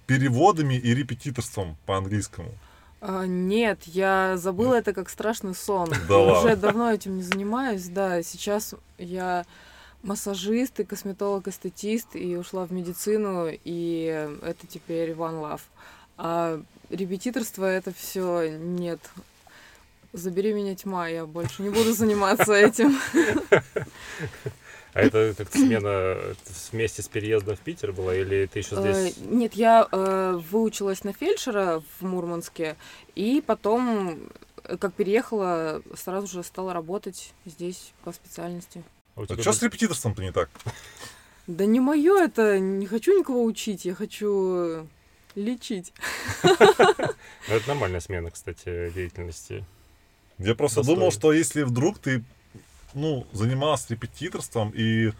переводами 0.05 0.75
и 0.75 0.93
репетиторством 0.93 1.77
по 1.85 1.97
английскому. 1.97 2.51
А, 2.99 3.25
нет, 3.25 3.79
я 3.85 4.37
забыла 4.37 4.75
это 4.75 4.93
как 4.93 5.09
страшный 5.09 5.55
сон. 5.55 5.89
Да 6.07 6.17
ладно. 6.17 6.39
Уже 6.39 6.55
давно 6.55 6.91
этим 6.91 7.17
не 7.17 7.23
занимаюсь, 7.23 7.87
да. 7.87 8.21
Сейчас 8.21 8.75
я 8.97 9.45
массажист 10.03 10.79
и 10.79 10.83
косметолог-эстетист, 10.83 12.15
и 12.15 12.35
ушла 12.35 12.65
в 12.65 12.71
медицину, 12.71 13.47
и 13.49 14.37
это 14.41 14.67
теперь 14.67 15.11
One 15.11 15.41
Love. 15.41 15.61
А 16.17 16.61
репетиторство 16.89 17.65
это 17.65 17.93
все 17.93 18.57
нет. 18.57 18.99
Забери 20.13 20.53
меня 20.53 20.75
тьма, 20.75 21.07
я 21.07 21.25
больше 21.25 21.61
не 21.61 21.69
буду 21.69 21.93
заниматься 21.93 22.53
этим. 22.53 22.99
А 24.93 24.99
это 24.99 25.33
как 25.37 25.49
смена 25.53 26.17
вместе 26.71 27.01
с 27.01 27.07
переездом 27.07 27.55
в 27.55 27.61
Питер 27.61 27.93
была, 27.93 28.13
или 28.13 28.45
ты 28.45 28.59
еще 28.59 28.75
Э, 28.75 28.93
здесь? 28.93 29.17
Нет, 29.19 29.53
я 29.53 29.87
э, 29.89 30.37
выучилась 30.51 31.05
на 31.05 31.13
фельдшера 31.13 31.81
в 31.99 32.05
Мурманске, 32.05 32.75
и 33.15 33.41
потом, 33.45 34.29
э, 34.65 34.75
как 34.75 34.93
переехала, 34.93 35.81
сразу 35.95 36.27
же 36.27 36.43
стала 36.43 36.73
работать 36.73 37.33
здесь 37.45 37.93
по 38.03 38.11
специальности. 38.11 38.83
А 39.15 39.21
у 39.21 39.25
тебя 39.25 39.41
что 39.41 39.53
с 39.53 39.61
репетиторством-то 39.63 40.21
не 40.21 40.33
так? 40.33 40.49
Да 41.47 41.65
не 41.65 41.79
мое 41.79 42.17
это, 42.21 42.59
не 42.59 42.85
хочу 42.85 43.17
никого 43.17 43.45
учить, 43.45 43.85
я 43.85 43.95
хочу 43.95 44.87
лечить. 45.35 45.93
Ну, 46.43 47.55
Это 47.55 47.67
нормальная 47.69 48.01
смена, 48.01 48.29
кстати, 48.29 48.91
деятельности. 48.93 49.65
Я 50.43 50.55
просто 50.55 50.77
Достойно. 50.77 50.99
думал, 50.99 51.11
что 51.11 51.33
если 51.33 51.63
вдруг 51.63 51.99
ты 51.99 52.23
ну, 52.93 53.27
занимался 53.31 53.87
репетиторством 53.89 54.71
и 54.75 55.07
э, 55.07 55.11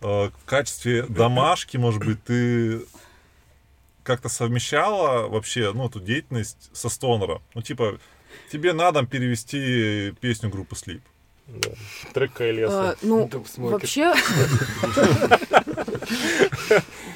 в 0.00 0.44
качестве 0.44 1.04
домашки, 1.04 1.76
может 1.76 2.04
быть, 2.04 2.22
ты 2.24 2.82
как-то 4.02 4.28
совмещала 4.28 5.28
вообще 5.28 5.72
ну, 5.72 5.86
эту 5.86 6.00
деятельность 6.00 6.70
со 6.72 6.88
стонера. 6.88 7.40
Ну, 7.54 7.62
типа, 7.62 7.98
тебе 8.50 8.72
на 8.72 8.92
дом 8.92 9.06
перевести 9.06 10.12
песню 10.20 10.50
группы 10.50 10.74
Sleep. 10.74 11.02
Да. 11.46 11.70
Трек 12.12 12.32
Кайлеса. 12.32 12.90
А, 12.90 12.96
ну, 13.02 13.28
вообще, 13.56 14.14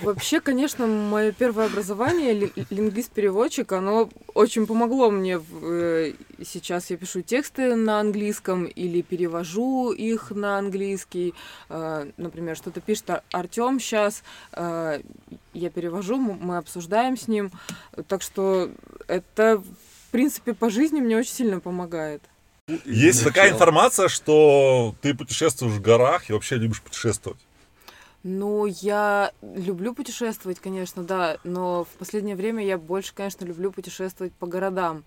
Вообще, 0.05 0.41
конечно, 0.41 0.87
мое 0.87 1.33
первое 1.33 1.67
образование, 1.67 2.33
ли- 2.33 2.53
лингвист-переводчик, 2.71 3.73
оно 3.73 4.09
очень 4.35 4.67
помогло 4.67 5.11
мне. 5.11 5.41
э, 5.63 6.13
Сейчас 6.45 6.91
я 6.91 6.97
пишу 6.97 7.23
тексты 7.23 7.75
на 7.75 8.01
английском 8.01 8.65
или 8.65 9.01
перевожу 9.03 9.93
их 9.93 10.31
на 10.31 10.59
английский. 10.59 11.35
Э, 11.69 12.11
Например, 12.17 12.57
что-то 12.57 12.81
пишет 12.81 13.11
Артем 13.33 13.81
сейчас, 13.81 14.23
я 14.57 15.71
перевожу, 15.71 16.17
мы 16.19 16.57
обсуждаем 16.59 17.17
с 17.17 17.29
ним. 17.29 17.51
Так 18.09 18.23
что 18.23 18.71
это, 19.09 19.59
в 19.59 20.11
принципе, 20.11 20.53
по 20.55 20.71
жизни 20.71 21.01
мне 21.01 21.17
очень 21.17 21.33
сильно 21.33 21.61
помогает. 21.61 22.23
Есть 22.85 23.25
такая 23.25 23.51
информация, 23.53 24.09
что 24.09 24.95
ты 25.03 25.15
путешествуешь 25.15 25.73
в 25.75 25.81
горах 25.83 26.31
и 26.31 26.33
вообще 26.33 26.57
любишь 26.57 26.81
путешествовать. 26.83 27.41
Ну, 28.25 28.65
я 28.65 29.33
люблю 29.43 29.95
путешествовать, 29.95 30.59
конечно, 30.59 31.05
да, 31.05 31.37
но 31.45 31.85
в 31.85 31.99
последнее 31.99 32.37
время 32.37 32.65
я 32.65 32.79
больше, 32.79 33.13
конечно, 33.15 33.45
люблю 33.45 33.71
путешествовать 33.71 34.33
по 34.33 34.47
городам. 34.47 35.05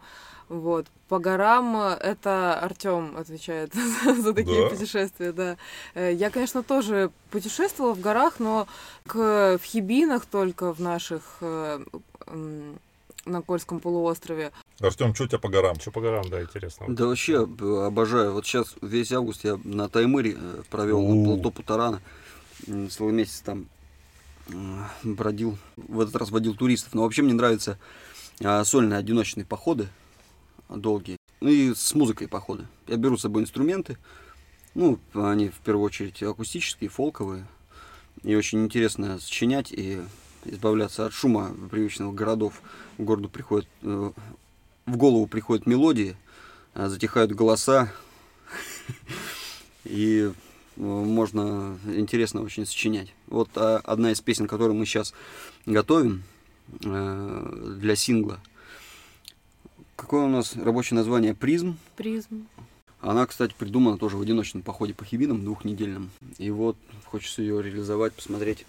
Вот. 0.49 0.86
По 1.10 1.17
горам 1.17 1.75
э, 1.75 1.95
это 1.95 2.60
Артем 2.60 3.17
отвечает 3.17 3.73
за, 4.17 4.34
такие 4.36 4.63
Да? 4.63 4.69
путешествия, 4.69 5.32
да. 5.32 5.58
Э, 5.95 6.13
Я, 6.13 6.30
конечно, 6.30 6.62
тоже 6.62 7.10
путешествовала 7.32 7.95
в 7.95 7.99
горах, 7.99 8.39
но 8.39 8.67
к, 9.08 9.58
в 9.58 9.63
Хибинах 9.65 10.25
только 10.25 10.71
в 10.71 10.80
наших 10.80 11.23
э, 11.41 11.84
на 13.25 13.41
Кольском 13.41 13.80
полуострове. 13.80 14.51
Артем, 14.80 15.15
что 15.15 15.23
у 15.23 15.27
тебя 15.27 15.39
по 15.39 15.49
горам? 15.49 15.80
Что 15.80 15.89
по 15.89 16.01
горам, 16.01 16.30
да, 16.30 16.41
интересно. 16.41 16.86
Да 16.88 17.08
вообще 17.08 17.39
обожаю. 17.43 18.34
Вот 18.34 18.45
сейчас 18.45 18.75
весь 18.82 19.12
август 19.12 19.43
я 19.43 19.60
на 19.63 19.89
Таймыре 19.89 20.38
провел 20.69 21.01
на 21.01 21.25
плато 21.25 21.49
Путарана. 21.51 21.99
Целый 22.89 23.13
месяц 23.13 23.39
там 23.39 23.67
м, 24.49 24.86
бродил. 25.03 25.58
В 25.77 26.01
этот 26.01 26.15
раз 26.17 26.32
водил 26.32 26.56
туристов. 26.56 26.93
Но 26.93 27.03
вообще 27.03 27.21
мне 27.21 27.34
нравятся 27.34 27.80
а, 28.43 28.63
сольные 28.65 28.99
одиночные 28.99 29.45
походы 29.45 29.88
долгие. 30.69 31.17
Ну 31.39 31.49
и 31.49 31.73
с 31.73 31.95
музыкой 31.95 32.27
походы. 32.27 32.67
Я 32.88 32.97
беру 32.97 33.17
с 33.17 33.21
собой 33.21 33.43
инструменты. 33.43 33.97
Ну, 34.75 34.99
они 35.13 35.49
в 35.49 35.58
первую 35.60 35.86
очередь 35.86 36.21
акустические, 36.21 36.89
фолковые. 36.89 37.47
И 38.23 38.36
очень 38.36 38.65
интересно 38.65 39.19
сочинять 39.19 39.71
и 39.71 40.01
избавляться 40.45 41.06
от 41.06 41.13
шума 41.13 41.56
привычных 41.71 42.13
городов. 42.13 42.62
В 42.97 43.03
городу 43.03 43.30
приходит, 43.30 43.67
э, 43.84 44.12
в 44.86 44.97
голову 44.97 45.27
приходят 45.27 45.65
мелодии, 45.65 46.15
а, 46.73 46.89
затихают 46.89 47.32
голоса, 47.32 47.91
и 49.84 50.32
можно 50.77 51.77
интересно 51.85 52.41
очень 52.41 52.65
сочинять. 52.65 53.13
Вот 53.27 53.49
а, 53.55 53.77
одна 53.83 54.11
из 54.11 54.21
песен, 54.21 54.47
которую 54.47 54.77
мы 54.77 54.85
сейчас 54.85 55.13
готовим 55.65 56.23
э, 56.83 57.75
для 57.79 57.95
сингла. 57.95 58.39
Какое 59.95 60.25
у 60.25 60.29
нас 60.29 60.55
рабочее 60.55 60.95
название? 60.95 61.33
Призм. 61.33 61.77
Призм. 61.95 62.47
Она, 63.01 63.25
кстати, 63.25 63.53
придумана 63.57 63.97
тоже 63.97 64.17
в 64.17 64.21
одиночном 64.21 64.63
походе 64.63 64.93
по 64.93 65.05
Хибинам 65.05 65.43
двухнедельном. 65.43 66.09
И 66.37 66.49
вот 66.49 66.77
хочется 67.05 67.41
ее 67.41 67.61
реализовать, 67.61 68.13
посмотреть, 68.13 68.65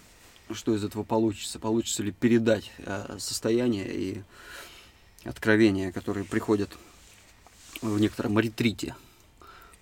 что 0.51 0.73
из 0.75 0.83
этого 0.83 1.03
получится. 1.03 1.59
Получится 1.59 2.03
ли 2.03 2.11
передать 2.11 2.71
э, 2.79 3.17
состояние 3.19 3.87
и 3.91 4.21
откровения, 5.23 5.91
которые 5.91 6.25
приходят 6.25 6.69
в 7.81 7.99
некотором 7.99 8.39
ретрите. 8.39 8.95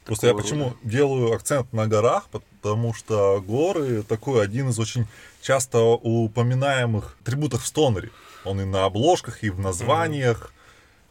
Просто 0.07 0.27
я 0.27 0.33
почему 0.33 0.63
рода. 0.63 0.75
делаю 0.83 1.33
акцент 1.33 1.73
на 1.73 1.85
горах, 1.85 2.29
потому 2.29 2.93
что 2.93 3.43
горы 3.45 4.03
такой 4.03 4.41
один 4.41 4.69
из 4.69 4.79
очень 4.79 5.05
часто 5.41 5.81
упоминаемых 5.81 7.17
атрибутов 7.21 7.63
в 7.63 7.67
стонере. 7.67 8.09
Он 8.45 8.61
и 8.61 8.65
на 8.65 8.85
обложках, 8.85 9.43
и 9.43 9.49
в 9.49 9.59
названиях. 9.59 10.53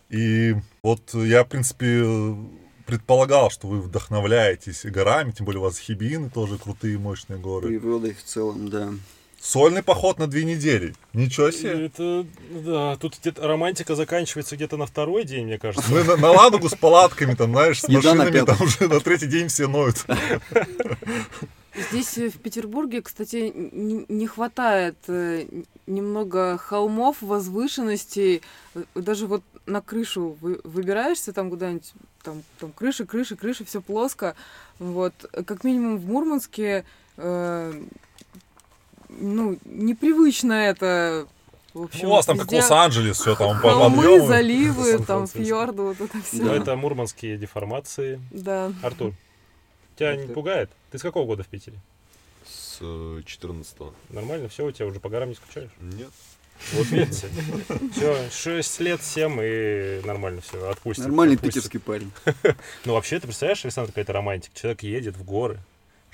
И 0.09 0.55
вот 0.83 1.13
я, 1.13 1.45
в 1.45 1.49
принципе, 1.49 2.35
предполагал, 2.87 3.51
что 3.51 3.67
вы 3.67 3.83
вдохновляетесь 3.83 4.85
горами, 4.85 5.33
тем 5.33 5.45
более 5.45 5.61
у 5.61 5.65
вас 5.65 5.79
хибины 5.79 6.31
тоже 6.31 6.57
крутые, 6.57 6.99
мощные 6.99 7.39
горы. 7.39 7.69
Природой 7.69 8.15
в 8.15 8.25
целом, 8.25 8.69
да. 8.71 8.91
Сольный 9.41 9.83
поход 9.83 10.19
на 10.19 10.27
две 10.27 10.45
недели. 10.45 10.95
Ничего 11.13 11.51
себе. 11.51 11.87
Это, 11.87 12.27
да, 12.51 12.97
тут 12.97 13.19
где-то 13.21 13.47
романтика 13.47 13.95
заканчивается 13.95 14.57
где-то 14.57 14.77
на 14.77 14.87
второй 14.87 15.25
день, 15.25 15.47
мне 15.47 15.59
кажется. 15.59 15.91
Мы 15.93 16.03
на, 16.05 16.17
на 16.17 16.31
Ладогу 16.33 16.69
с 16.69 16.75
палатками, 16.75 17.35
там, 17.35 17.53
знаешь, 17.53 17.81
с 17.81 17.89
машинами, 17.89 18.45
там 18.45 18.61
уже 18.61 18.89
на 18.89 18.99
третий 19.01 19.27
день 19.27 19.49
все 19.49 19.69
ноют. 19.69 20.05
Здесь 21.91 22.17
э, 22.17 22.31
в 22.31 22.39
Петербурге, 22.39 23.03
кстати, 23.03 23.53
не 23.55 24.27
хватает 24.27 24.97
э, 25.09 25.47
немного 25.87 26.57
холмов, 26.57 27.19
возвышенностей. 27.21 28.41
Э, 28.75 28.83
Даже 28.95 29.27
вот 29.27 29.43
на 29.67 29.83
крышу 29.83 30.39
вы- 30.41 30.61
выбираешься 30.65 31.35
там 31.35 31.51
куда-нибудь, 31.51 31.93
там, 32.23 32.43
там 32.61 32.73
крыша, 32.73 33.05
крыша, 33.05 33.37
крыша, 33.37 33.67
все 33.67 33.83
плоско. 33.83 34.37
Вот. 34.79 35.13
Как 35.47 35.65
минимум 35.65 35.99
в 35.99 36.07
Мурманске, 36.07 36.87
э, 37.19 37.83
ну, 39.19 39.59
непривычно 39.65 40.53
это. 40.53 41.27
В 41.75 41.83
общем, 41.83 42.01
Ну, 42.05 42.09
у 42.09 42.13
вас 42.13 42.27
там 42.27 42.39
как 42.39 42.47
везде 42.47 42.57
Лос-Анджелес, 42.57 43.19
все 43.19 43.35
там 43.37 43.61
по 43.61 43.71
Холмы, 43.71 44.27
заливы, 44.27 44.99
там 45.05 45.27
фьорды, 45.27 45.83
вот 45.83 46.01
это 46.01 46.23
все. 46.23 46.43
Ну, 46.43 46.53
это 46.53 46.75
мурманские 46.75 47.37
деформации. 47.37 48.21
Да. 48.31 48.73
Артур, 48.83 49.13
тебя 49.97 50.17
не 50.17 50.33
пугает? 50.33 50.71
Ты 50.91 50.99
с 50.99 51.03
какого 51.03 51.27
года 51.27 51.43
в 51.43 51.49
Питере? 51.49 51.77
С 52.47 52.79
э, 52.81 53.23
14 53.27 53.77
Нормально, 54.11 54.49
все, 54.49 54.65
у 54.65 54.71
тебя 54.71 54.87
уже 54.87 55.01
по 55.01 55.09
горам 55.09 55.29
не 55.31 55.35
скучаешь? 55.35 55.71
Нет. 55.81 56.11
Вот 56.73 56.87
видите. 56.91 57.29
Все, 57.93 58.31
6 58.31 58.81
лет, 58.81 59.03
7 59.03 59.39
и 59.43 60.01
нормально 60.05 60.41
все, 60.41 60.71
отпустит. 60.71 61.05
Нормальный 61.05 61.35
отпустит. 61.37 61.65
питерский 61.65 61.81
парень. 61.81 62.11
Ну, 62.85 62.95
вообще, 62.95 63.21
ты 63.21 63.27
представляешь, 63.27 63.65
Александр, 63.65 63.93
какая-то 63.93 64.13
романтика. 64.13 64.59
Человек 64.59 64.83
едет 64.83 65.17
в 65.17 65.25
горы, 65.25 65.59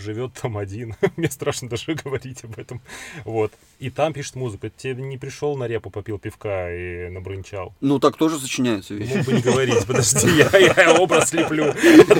живет 0.02 0.32
там 0.34 0.58
один. 0.58 0.94
Мне 1.16 1.30
страшно 1.30 1.68
даже 1.68 1.94
говорить 2.04 2.44
об 2.44 2.58
этом. 2.58 2.80
Вот. 3.24 3.52
И 3.78 3.88
там 3.90 4.12
пишет 4.12 4.34
музыку. 4.34 4.68
Тебе 4.68 5.02
не 5.02 5.16
пришел 5.18 5.56
на 5.56 5.64
репу, 5.68 5.90
попил 5.90 6.18
пивка 6.18 6.70
и 6.74 7.08
набрынчал. 7.08 7.74
Ну, 7.80 7.98
так 7.98 8.16
тоже 8.16 8.38
сочиняются 8.38 8.94
вещи. 8.94 9.14
Мог 9.16 9.26
бы 9.26 9.32
не 9.32 9.42
говорить, 9.50 9.86
подожди, 9.86 10.28
я, 10.36 10.58
я 10.58 10.92
образ 11.00 11.32
леплю. 11.32 11.72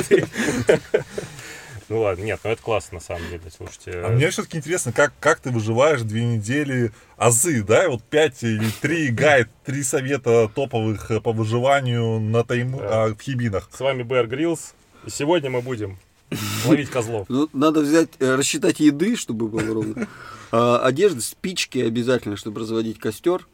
Ты- 0.09 0.27
Ну 1.89 2.01
ладно, 2.01 2.23
нет, 2.25 2.41
ну 2.43 2.51
это 2.51 2.63
классно 2.63 2.95
на 2.97 3.01
самом 3.01 3.29
деле, 3.29 3.43
слушайте. 3.55 3.91
А 4.03 4.09
мне 4.09 4.31
все-таки 4.31 4.57
интересно, 4.57 4.93
как, 4.93 5.13
как 5.21 5.41
ты 5.41 5.51
выживаешь 5.51 6.01
две 6.01 6.25
недели 6.25 6.91
азы, 7.19 7.63
да? 7.63 7.89
Вот 7.91 8.03
пять 8.03 8.43
или 8.43 8.65
три 8.81 9.09
гайд, 9.09 9.49
три 9.67 9.83
совета 9.83 10.49
топовых 10.55 11.11
э, 11.11 11.21
по 11.21 11.33
выживанию 11.33 12.19
на 12.19 12.45
тайму, 12.45 12.79
Да. 12.79 13.05
а, 13.05 13.09
в 13.15 13.21
хибинах. 13.21 13.69
С 13.71 13.81
вами 13.81 14.05
Бэр 14.05 14.27
Гриллс, 14.27 14.75
и 15.07 15.11
сегодня 15.11 15.51
мы 15.51 15.61
будем 15.61 15.99
ловить 16.67 16.91
козлов. 16.91 17.27
Ну, 17.29 17.49
надо 17.53 17.81
взять, 17.81 18.09
э, 18.19 18.35
рассчитать 18.35 18.81
еды, 18.81 19.17
чтобы 19.17 19.49
было 19.49 19.75
ровно. 19.75 20.07
А, 20.51 20.79
одежды, 20.85 21.21
спички 21.21 21.79
обязательно, 21.79 22.37
чтобы 22.37 22.61
разводить 22.61 22.99
костер. 22.99 23.47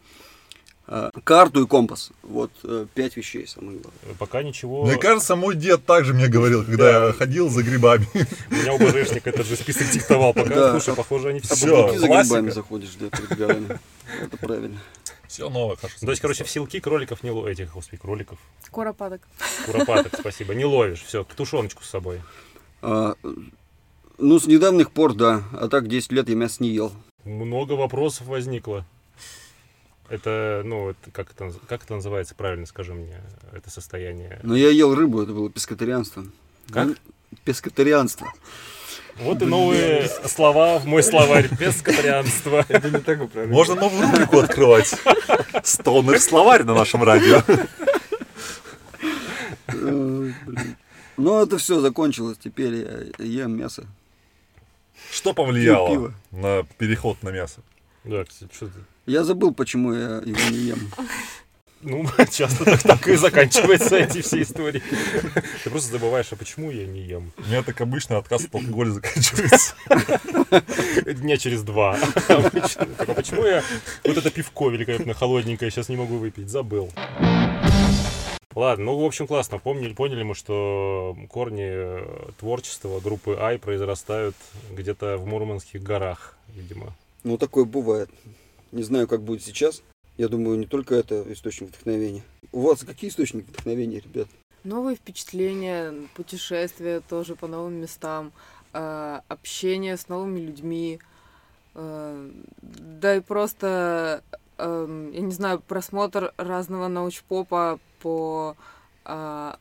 А, 0.91 1.11
карту 1.23 1.63
и 1.63 1.67
компас. 1.67 2.11
Вот 2.23 2.51
э, 2.65 2.87
пять 2.95 3.17
вещей 3.17 3.47
самых 3.47 3.83
главных. 3.83 4.17
Пока 4.19 4.43
ничего. 4.43 4.87
Мне 4.87 4.97
кажется, 4.97 5.37
мой 5.37 5.55
дед 5.55 5.85
также 5.85 6.15
мне 6.15 6.29
говорил, 6.29 6.65
когда 6.65 7.01
Да. 7.01 7.07
я 7.09 7.13
ходил 7.13 7.51
за 7.51 7.63
грибами. 7.63 8.07
У 8.51 8.55
меня 8.55 8.73
УБЖшник 8.73 9.27
этот 9.27 9.47
же 9.47 9.57
список 9.57 9.91
диктовал. 9.91 10.33
Пока, 10.33 10.49
Да. 10.55 10.71
слушай, 10.71 10.97
похоже, 10.97 11.29
они 11.29 11.41
все. 11.41 11.93
Ты 11.93 11.99
за 11.99 12.07
грибами 12.09 12.51
заходишь, 12.51 12.95
да, 12.99 13.11
перед 13.11 13.37
горами. 13.37 13.79
Это 14.23 14.37
правильно. 14.39 14.81
Все 15.29 15.51
новое, 15.51 15.77
хорошо. 15.77 15.99
То 16.01 16.09
есть, 16.11 16.23
короче, 16.23 16.43
в 16.45 16.51
силки 16.51 16.81
кроликов 16.81 17.23
не 17.23 17.31
ловишь. 17.31 17.59
Этих, 17.59 17.75
господи, 17.75 18.01
кроликов. 18.01 18.39
Куропаток. 18.71 19.21
Куропаток, 19.67 20.15
спасибо. 20.19 20.55
Не 20.55 20.65
ловишь. 20.65 21.03
Все, 21.03 21.23
тушеночку 21.23 21.85
с 21.85 21.91
собой. 21.91 22.23
А, 22.83 23.15
ну, 24.19 24.39
с 24.39 24.47
недавних 24.47 24.91
пор, 24.91 25.15
да. 25.15 25.43
А 25.53 25.69
так 25.69 25.89
10 25.89 26.13
лет 26.13 26.29
я 26.29 26.35
мясо 26.35 26.63
не 26.63 26.71
ел. 26.71 26.93
Много 27.25 27.73
вопросов 27.73 28.27
возникло. 28.27 28.85
Это, 30.09 30.63
ну, 30.65 30.91
это, 30.91 31.11
как, 31.13 31.31
это, 31.33 31.53
как 31.69 31.85
это 31.85 31.95
называется, 31.95 32.35
правильно 32.35 32.65
скажи 32.65 32.95
мне, 32.95 33.21
это 33.53 33.71
состояние. 33.71 34.41
Но 34.43 34.57
я 34.57 34.71
ел 34.71 34.95
рыбу, 34.95 35.23
это 35.23 35.33
было 35.33 35.51
пескатарианство. 35.51 36.25
Как? 36.71 36.87
Ну, 36.87 36.95
Пескатарианство. 37.45 38.33
Вот 39.19 39.43
и 39.43 39.45
новые 39.45 40.09
слова 40.27 40.79
в 40.79 40.87
мой 40.87 41.03
словарь. 41.03 41.55
Пескатарианство. 41.59 42.65
Это 42.69 42.91
не 42.91 43.01
так 43.01 43.21
управляется. 43.21 43.53
Можно 43.55 43.75
новую 43.75 44.11
рубрику 44.11 44.39
открывать. 44.39 44.95
Стонер 45.63 46.21
словарь 46.21 46.63
на 46.63 46.75
нашем 46.75 47.03
радио. 47.03 47.43
Блин. 51.19 51.29
Ну, 51.29 51.43
это 51.43 51.59
все 51.59 51.81
закончилось. 51.81 52.39
Теперь 52.43 53.13
я 53.19 53.43
ем 53.43 53.57
мясо. 53.57 53.87
Что 55.11 55.33
повлияло 55.35 55.91
пиво. 55.91 56.15
на 56.31 56.63
переход 56.79 57.23
на 57.23 57.31
мясо? 57.31 57.61
Да, 58.05 58.25
кстати, 58.25 58.53
что 58.55 58.67
ты? 58.67 58.81
Я 59.07 59.25
забыл, 59.25 59.53
почему 59.53 59.93
я 59.93 60.17
его 60.17 60.51
не 60.51 60.59
ем. 60.59 60.79
Ну, 61.81 62.05
часто 62.31 62.65
так, 62.65 62.83
так 62.83 63.09
и 63.09 63.17
заканчиваются 63.17 63.97
эти 63.97 64.21
все 64.21 64.43
истории. 64.43 64.83
Ты 65.65 65.71
просто 65.71 65.93
забываешь, 65.93 66.27
а 66.33 66.37
почему 66.37 66.71
я 66.71 66.87
не 66.87 67.03
ем? 67.03 67.33
У 67.37 67.43
меня 67.43 67.63
так 67.63 67.81
обычно 67.81 68.19
отказ 68.19 68.45
от 68.47 68.55
алкоголя 68.55 68.91
заканчивается. 68.91 69.75
Дня 71.07 71.37
через 71.37 71.63
два. 71.63 71.97
Обычно. 72.29 72.87
Так, 72.87 73.09
а 73.09 73.15
почему 73.15 73.45
я 73.45 73.63
вот 74.05 74.17
это 74.17 74.31
пивко 74.31 74.71
великолепно 74.71 75.15
холодненькое 75.15 75.71
сейчас 75.71 75.89
не 75.89 75.97
могу 75.97 76.17
выпить? 76.17 76.49
Забыл. 76.49 76.91
Ладно, 78.59 78.87
ну, 78.87 78.99
в 78.99 79.05
общем, 79.05 79.29
классно. 79.29 79.61
Помнили, 79.61 79.95
поняли 79.95 80.25
мы, 80.25 80.35
что 80.35 81.17
корни 81.29 81.69
э, 81.71 82.31
творчества 82.41 82.99
группы 82.99 83.37
Ай 83.39 83.57
произрастают 83.57 84.35
где-то 84.73 85.17
в 85.17 85.27
Мурманских 85.27 85.81
горах, 85.81 86.37
видимо. 86.49 86.93
Ну, 87.23 87.39
такое 87.39 87.67
бывает. 87.67 88.11
Не 88.73 88.83
знаю, 88.83 89.07
как 89.07 89.23
будет 89.23 89.45
сейчас. 89.45 89.85
Я 90.17 90.27
думаю, 90.27 90.59
не 90.59 90.67
только 90.67 90.97
это 90.97 91.25
источник 91.33 91.69
вдохновения. 91.69 92.25
У 92.51 92.63
вас 92.63 92.81
какие 92.81 93.11
источники 93.11 93.49
вдохновения, 93.49 94.01
ребят? 94.01 94.27
Новые 94.65 94.97
впечатления, 94.97 95.95
путешествия 96.17 97.01
тоже 97.09 97.37
по 97.37 97.47
новым 97.47 97.75
местам, 97.75 98.33
э, 98.73 99.21
общение 99.29 99.97
с 99.97 100.09
новыми 100.09 100.41
людьми, 100.41 100.99
э, 101.77 102.31
да 102.63 103.15
и 103.15 103.21
просто, 103.21 104.25
э, 104.57 105.11
я 105.13 105.21
не 105.21 105.33
знаю, 105.33 105.61
просмотр 105.61 106.35
разного 106.37 106.89
научпопа 106.89 107.79
по 108.01 108.57
э, 109.05 109.53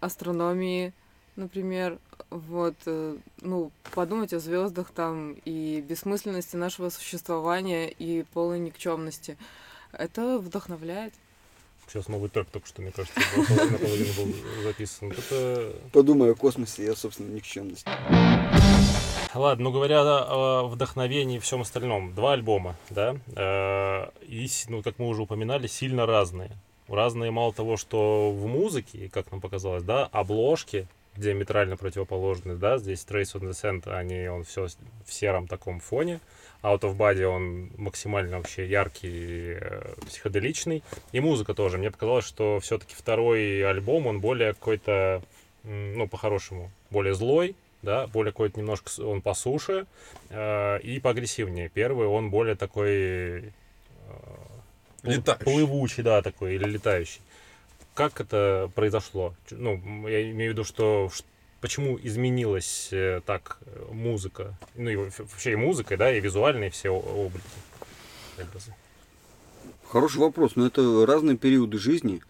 астрономии, 0.00 0.92
например. 1.36 1.98
Вот, 2.30 2.74
э, 2.86 3.16
ну, 3.40 3.70
подумать 3.94 4.32
о 4.32 4.40
звездах 4.40 4.90
там 4.90 5.34
и 5.44 5.80
бессмысленности 5.80 6.56
нашего 6.56 6.90
существования 6.90 7.88
и 7.88 8.24
полной 8.24 8.58
никчемности. 8.58 9.36
Это 9.92 10.38
вдохновляет. 10.38 11.14
Сейчас 11.86 12.08
новый 12.08 12.30
трек 12.30 12.48
только 12.50 12.66
что, 12.66 12.82
мне 12.82 12.92
кажется, 12.92 13.20
наполовину 13.70 14.12
был 14.14 14.34
записан. 14.62 15.12
Это 15.12 15.72
Подумай 15.92 16.32
о 16.32 16.34
космосе 16.34 16.84
и 16.84 16.88
о 16.88 16.96
собственной 16.96 17.34
никчемности. 17.34 17.88
Ладно, 19.34 19.64
ну 19.64 19.72
говоря 19.72 20.02
о 20.02 20.68
вдохновении 20.68 21.36
и 21.36 21.40
всем 21.40 21.60
остальном, 21.60 22.14
два 22.14 22.34
альбома, 22.34 22.76
да, 22.90 23.16
э, 23.34 24.10
и, 24.26 24.48
ну, 24.68 24.82
как 24.82 24.98
мы 24.98 25.08
уже 25.08 25.22
упоминали, 25.22 25.66
сильно 25.66 26.06
разные. 26.06 26.52
Разные 26.88 27.30
мало 27.30 27.52
того, 27.52 27.76
что 27.76 28.30
в 28.30 28.46
музыке, 28.46 29.08
как 29.12 29.30
нам 29.30 29.40
показалось, 29.40 29.82
да, 29.82 30.06
обложки 30.12 30.86
диаметрально 31.16 31.76
противоположны, 31.76 32.56
да, 32.56 32.78
здесь 32.78 33.06
Trace 33.08 33.34
on 33.34 33.42
the 33.42 33.50
Sand, 33.50 33.90
они, 33.90 34.28
он 34.28 34.44
все 34.44 34.66
в 35.06 35.12
сером 35.12 35.46
таком 35.46 35.80
фоне, 35.80 36.20
Out 36.62 36.80
of 36.80 36.96
Body 36.96 37.24
он 37.24 37.70
максимально 37.76 38.38
вообще 38.38 38.66
яркий, 38.66 39.58
э, 39.60 39.94
психоделичный, 40.06 40.82
и 41.12 41.20
музыка 41.20 41.54
тоже. 41.54 41.78
Мне 41.78 41.90
показалось, 41.90 42.26
что 42.26 42.58
все-таки 42.60 42.94
второй 42.94 43.62
альбом, 43.62 44.06
он 44.06 44.20
более 44.20 44.54
какой-то, 44.54 45.22
ну, 45.62 46.08
по-хорошему, 46.08 46.70
более 46.90 47.14
злой, 47.14 47.54
да, 47.82 48.06
более 48.06 48.32
какой-то 48.32 48.58
немножко 48.58 48.90
он 49.02 49.20
по 49.20 49.34
суше 49.34 49.86
э, 50.30 50.80
и 50.80 51.00
поагрессивнее. 51.00 51.68
Первый 51.68 52.08
он 52.08 52.30
более 52.30 52.54
такой 52.54 52.88
э, 52.88 53.50
Летающий. 55.04 55.44
плывучий, 55.44 56.02
да, 56.02 56.22
такой 56.22 56.54
или 56.54 56.64
летающий. 56.64 57.20
Как 57.94 58.20
это 58.20 58.70
произошло? 58.74 59.34
Ну, 59.50 60.08
я 60.08 60.30
имею 60.30 60.50
в 60.50 60.54
виду, 60.54 60.64
что 60.64 61.10
почему 61.60 61.98
изменилась 62.02 62.88
э, 62.92 63.20
так 63.24 63.58
музыка, 63.90 64.54
ну 64.74 64.90
и 64.90 64.96
вообще 64.96 65.52
и 65.52 65.56
музыка, 65.56 65.96
да, 65.96 66.12
и 66.12 66.20
визуальные 66.20 66.70
все 66.70 66.90
облики, 66.90 67.44
образы. 68.38 68.74
Хороший 69.88 70.18
вопрос, 70.18 70.56
но 70.56 70.66
это 70.66 71.06
разные 71.06 71.36
периоды 71.36 71.78
жизни, 71.78 72.20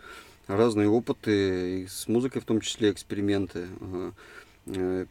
разные 0.46 0.88
опыты, 0.88 1.80
и 1.80 1.86
с 1.86 2.06
музыкой 2.08 2.42
в 2.42 2.44
том 2.44 2.60
числе 2.60 2.90
эксперименты, 2.90 3.68
э, 3.80 4.10
э, 4.66 5.06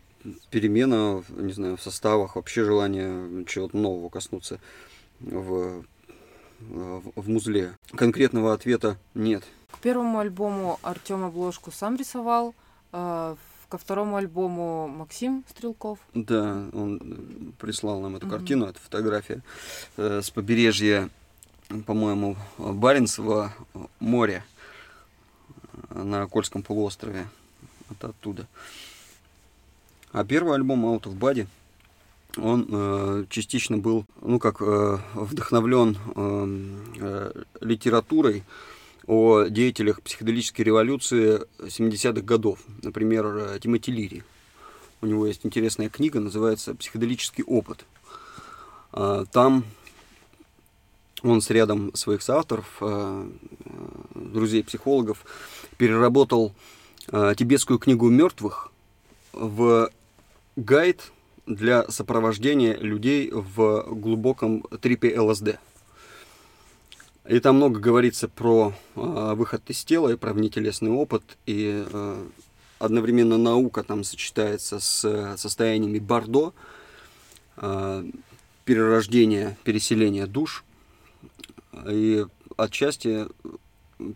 перемена, 0.52 1.24
не 1.30 1.52
знаю, 1.52 1.78
в 1.78 1.82
составах, 1.82 2.36
вообще 2.36 2.64
желание 2.64 3.44
чего-то 3.46 3.76
нового 3.76 4.10
коснуться 4.10 4.60
в, 5.20 5.84
в, 6.70 7.22
в 7.22 7.30
музле. 7.30 7.78
Конкретного 7.96 8.54
ответа 8.54 8.98
нет. 9.14 9.44
К 9.72 9.78
первому 9.80 10.20
альбому 10.20 10.80
Артем 10.82 11.24
обложку 11.24 11.72
сам 11.72 11.96
рисовал, 11.96 12.54
э, 12.92 13.36
ко 13.70 13.78
второму 13.80 14.18
альбому 14.18 14.88
Максим 14.88 15.44
Стрелков. 15.50 15.98
Да, 16.14 16.68
он 16.74 17.02
э, 17.02 17.52
прислал 17.60 18.02
нам 18.02 18.16
эту 18.16 18.28
Мгм. 18.28 18.36
картину, 18.38 18.66
это 18.68 18.80
фотография 18.80 19.42
э, 19.98 20.22
с 20.22 20.30
побережья, 20.30 21.10
по-моему, 21.88 22.38
Баренцева 22.60 23.52
моря 24.00 24.46
э, 25.90 26.04
на 26.04 26.28
Кольском 26.28 26.62
полуострове. 26.62 27.28
Это 27.90 28.10
оттуда. 28.10 28.48
А 30.12 30.24
первый 30.24 30.54
альбом 30.56 30.86
Out 30.86 31.04
of 31.06 31.18
Body, 31.18 31.48
он 32.38 32.68
э, 32.70 33.26
частично 33.30 33.78
был, 33.78 34.06
ну 34.22 34.40
как, 34.40 34.62
э, 34.62 34.98
вдохновлен 35.14 35.98
э, 36.16 37.44
литературой 37.62 38.44
о 39.06 39.46
деятелях 39.46 40.02
психоделической 40.02 40.66
революции 40.66 41.42
70-х 41.60 42.22
годов. 42.22 42.60
Например, 42.82 43.26
э, 43.26 43.60
Тимоти 43.62 43.92
Лири. 43.92 44.24
У 45.02 45.06
него 45.06 45.28
есть 45.28 45.46
интересная 45.46 45.90
книга, 45.90 46.20
называется 46.20 46.76
«Психоделический 46.76 47.44
опыт». 47.44 47.86
А, 48.94 49.26
Там 49.26 49.66
он 51.24 51.42
с 51.42 51.50
рядом 51.50 51.94
своих 51.96 52.22
соавторов, 52.22 52.66
э, 52.82 53.28
э, 53.66 53.70
друзей-психологов, 54.14 55.26
переработал 55.78 56.54
э, 57.12 57.34
тибетскую 57.38 57.80
книгу 57.80 58.10
мертвых 58.10 58.72
в 59.32 59.90
гайд 60.56 61.12
для 61.46 61.90
сопровождения 61.90 62.76
людей 62.76 63.30
в 63.32 63.86
глубоком 63.90 64.64
трипе 64.82 65.20
ЛСД. 65.20 65.60
И 67.28 67.40
там 67.40 67.56
много 67.56 67.80
говорится 67.80 68.28
про 68.28 68.74
э, 68.96 69.34
выход 69.36 69.62
из 69.70 69.84
тела 69.86 70.10
и 70.10 70.18
про 70.18 70.34
внетелесный 70.34 70.92
опыт, 70.92 71.24
и 71.46 71.86
э, 71.90 72.26
одновременно 72.80 73.38
наука 73.38 73.84
там 73.84 74.04
сочетается 74.04 74.80
с 74.80 75.06
э, 75.06 75.38
состояниями 75.38 76.00
Бордо, 76.00 76.54
э, 77.58 78.04
перерождение, 78.66 79.58
переселение 79.64 80.28
душ, 80.28 80.66
и 81.88 82.26
отчасти 82.58 83.28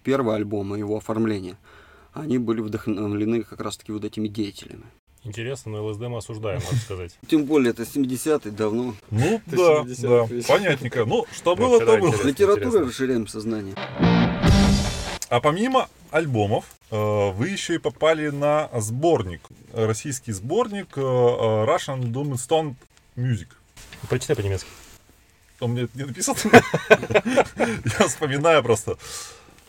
первого 0.03 0.35
альбома, 0.35 0.77
его 0.77 0.97
оформление, 0.97 1.57
они 2.13 2.37
были 2.39 2.59
вдохновлены 2.59 3.43
как 3.43 3.61
раз-таки 3.61 3.93
вот 3.93 4.03
этими 4.03 4.27
деятелями. 4.27 4.83
Интересно, 5.27 5.73
но 5.73 5.85
ЛСД 5.85 6.01
мы 6.03 6.19
осуждаем, 6.19 6.61
надо 6.63 6.77
сказать. 6.77 7.11
Тем 7.27 7.43
более, 7.43 7.71
это 7.71 7.83
70-е, 7.83 8.49
давно. 8.49 8.95
Ну, 9.11 9.41
да, 9.45 9.83
70 9.83 10.01
да, 10.01 10.27
понятненько. 10.47 11.03
Ну, 11.05 11.25
что 11.35 11.55
было, 11.57 11.85
то 11.85 11.97
было. 11.97 12.15
Литературой 12.23 12.87
расширяем 12.87 13.27
сознание. 13.27 13.75
А 15.29 15.41
помимо 15.41 15.89
альбомов, 16.11 16.63
э, 16.91 17.31
вы 17.31 17.49
еще 17.49 17.75
и 17.75 17.77
попали 17.77 18.29
на 18.29 18.69
сборник, 18.79 19.41
российский 19.73 20.31
сборник 20.31 20.97
э, 20.97 21.01
э, 21.01 21.03
Russian 21.03 22.03
Doom 22.03 22.31
and 22.31 22.35
Stone 22.37 22.75
Music. 23.17 23.47
Прочитай 24.07 24.37
по-немецки. 24.37 24.69
Он 25.59 25.71
мне 25.71 25.89
не 25.93 26.05
написан. 26.05 26.35
Я 26.89 28.07
вспоминаю 28.07 28.63
просто. 28.63 28.97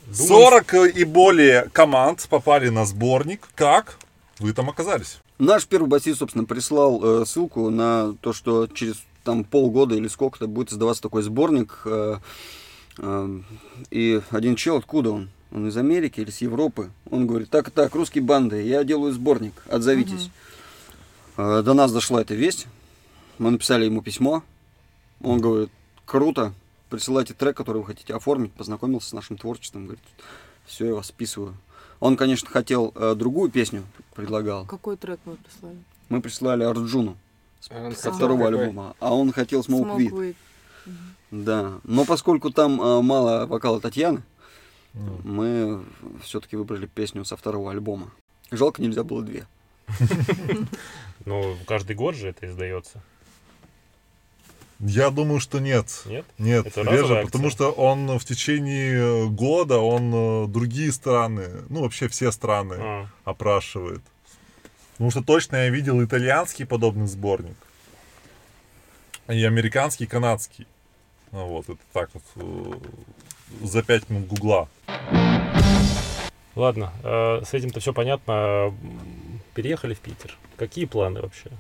Думаю, 0.07 0.63
40 0.63 0.75
и 0.95 1.03
более 1.03 1.69
команд 1.73 2.29
попали 2.29 2.69
на 2.69 2.85
сборник. 2.85 3.49
Как 3.57 3.99
вы 4.39 4.53
там 4.53 4.71
оказались? 4.71 5.19
Наш 5.39 5.67
первый 5.67 5.87
басист, 5.89 6.19
собственно, 6.19 6.45
прислал 6.45 7.01
э, 7.03 7.25
ссылку 7.25 7.71
на 7.71 8.15
то, 8.21 8.33
что 8.33 8.67
через 8.67 8.97
там 9.23 9.45
полгода 9.45 9.95
или 9.95 10.09
сколько-то 10.09 10.49
будет 10.49 10.73
издаваться 10.73 11.03
такой 11.03 11.23
сборник. 11.23 11.83
э, 11.85 12.17
э, 12.99 13.41
и 13.91 14.21
один 14.31 14.57
чел, 14.57 14.77
откуда 14.77 15.11
он? 15.11 15.31
Он 15.53 15.69
из 15.69 15.77
Америки 15.77 16.21
или 16.21 16.31
с 16.31 16.41
Европы? 16.41 16.91
Он 17.11 17.27
говорит, 17.27 17.51
так 17.51 17.71
так, 17.71 17.95
русские 17.95 18.25
банды, 18.25 18.63
я 18.63 18.83
делаю 18.85 19.13
сборник, 19.13 19.55
отзовитесь. 19.69 20.31
Э, 21.37 21.63
до 21.65 21.73
нас 21.73 21.93
дошла 21.93 22.21
эта 22.21 22.35
весть. 22.35 22.67
Мы 23.39 23.53
написали 23.53 23.85
ему 23.85 24.03
письмо. 24.03 24.43
Он 25.23 25.41
говорит, 25.41 25.71
круто, 26.05 26.53
присылайте 26.91 27.33
трек, 27.33 27.57
который 27.57 27.79
вы 27.79 27.85
хотите 27.85 28.13
оформить. 28.15 28.53
Познакомился 28.53 29.11
с 29.11 29.13
нашим 29.13 29.37
творчеством. 29.37 29.85
Говорит, 29.85 30.03
все, 30.67 30.87
я 30.87 30.95
вас 30.95 31.07
списываю. 31.07 31.55
Он, 32.01 32.17
конечно, 32.17 32.49
хотел 32.49 32.93
э, 32.95 33.15
другую 33.17 33.51
песню, 33.51 33.83
предлагал. 34.15 34.65
Какой 34.67 34.97
трек 34.97 35.19
мы 35.25 35.37
прислали? 35.37 35.77
Мы 36.09 36.21
прислали 36.23 36.63
Арджуну 36.65 37.17
с- 37.61 37.69
А 37.71 37.91
со 37.93 38.13
второго 38.13 38.45
какой? 38.45 38.61
альбома, 38.61 38.95
а 39.01 39.15
он 39.15 39.33
хотел 39.33 39.61
Smoke, 39.61 39.97
Smoke 39.97 39.97
Weed. 39.99 40.13
Weed. 40.13 40.35
Да, 41.31 41.73
но 41.85 42.05
поскольку 42.05 42.51
там 42.51 42.81
э, 42.81 43.03
мало 43.03 43.47
вокала 43.47 43.81
Татьяны, 43.81 44.23
Ну, 44.95 45.21
мы 45.25 45.85
все-таки 46.23 46.57
выбрали 46.57 46.87
песню 46.87 47.25
со 47.25 47.37
второго 47.37 47.71
альбома. 47.71 48.11
Жалко, 48.51 48.81
нельзя 48.81 49.03
было 49.05 49.23
две. 49.23 49.47
Ну, 51.25 51.57
каждый 51.67 51.95
год 51.97 52.15
же 52.15 52.29
это 52.29 52.47
издается. 52.47 53.03
Я 54.81 55.11
думаю, 55.11 55.41
что 55.41 55.59
нет. 55.59 55.87
Нет? 56.07 56.25
Нет, 56.39 56.67
Это 56.67 56.83
реже, 56.83 57.23
потому 57.25 57.51
что 57.51 57.73
он 57.73 58.19
в 58.19 58.25
течение 58.25 59.29
года, 59.29 59.79
он 59.79 60.13
э, 60.15 60.47
другие 60.47 60.93
страны, 60.93 61.49
ну 61.69 61.83
вообще 61.83 62.07
все 62.07 62.31
страны 62.31 62.77
А, 62.79 63.07
опрашивает. 63.25 64.03
Потому 64.93 65.11
что 65.11 65.23
точно 65.23 65.57
я 65.57 65.71
видел 65.71 66.03
итальянский 66.03 66.65
подобный 66.65 67.09
сборник. 67.09 67.57
И 69.27 69.45
американский, 69.45 70.05
и 70.05 70.07
канадский. 70.07 70.67
Ну 71.33 71.47
Вот, 71.47 71.69
это 71.69 71.81
так 71.93 72.11
вот 72.15 72.23
э, 72.37 73.67
за 73.67 73.83
пять 73.83 74.09
минут 74.09 74.29
гугла. 74.29 74.69
Ладно, 76.55 76.93
э, 77.03 77.43
с 77.45 77.53
этим-то 77.53 77.81
все 77.81 77.93
понятно. 77.93 78.73
Переехали 79.55 79.95
в 79.95 79.99
Питер. 79.99 80.37
Какие 80.57 80.85
планы 80.85 81.21
вообще? 81.21 81.51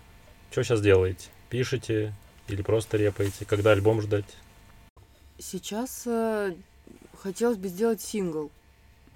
Что 0.53 0.62
сейчас 0.62 0.81
делаете? 0.81 1.29
Пишете 1.51 2.14
или 2.49 2.63
просто 2.63 2.97
репаете? 2.97 3.45
Когда 3.45 3.73
альбом 3.73 4.01
ждать? 4.01 4.25
Сейчас 5.39 6.03
э, 6.07 6.55
хотелось 7.23 7.59
бы 7.59 7.69
сделать 7.69 8.01
сингл. 8.01 8.51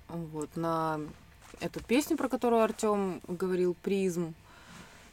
Вот, 0.09 0.57
на 0.57 1.01
эту 1.61 1.80
песню, 1.80 2.16
про 2.16 2.28
которую 2.28 2.62
Артем 2.62 3.20
говорил, 3.26 3.74
«Призм». 3.83 4.35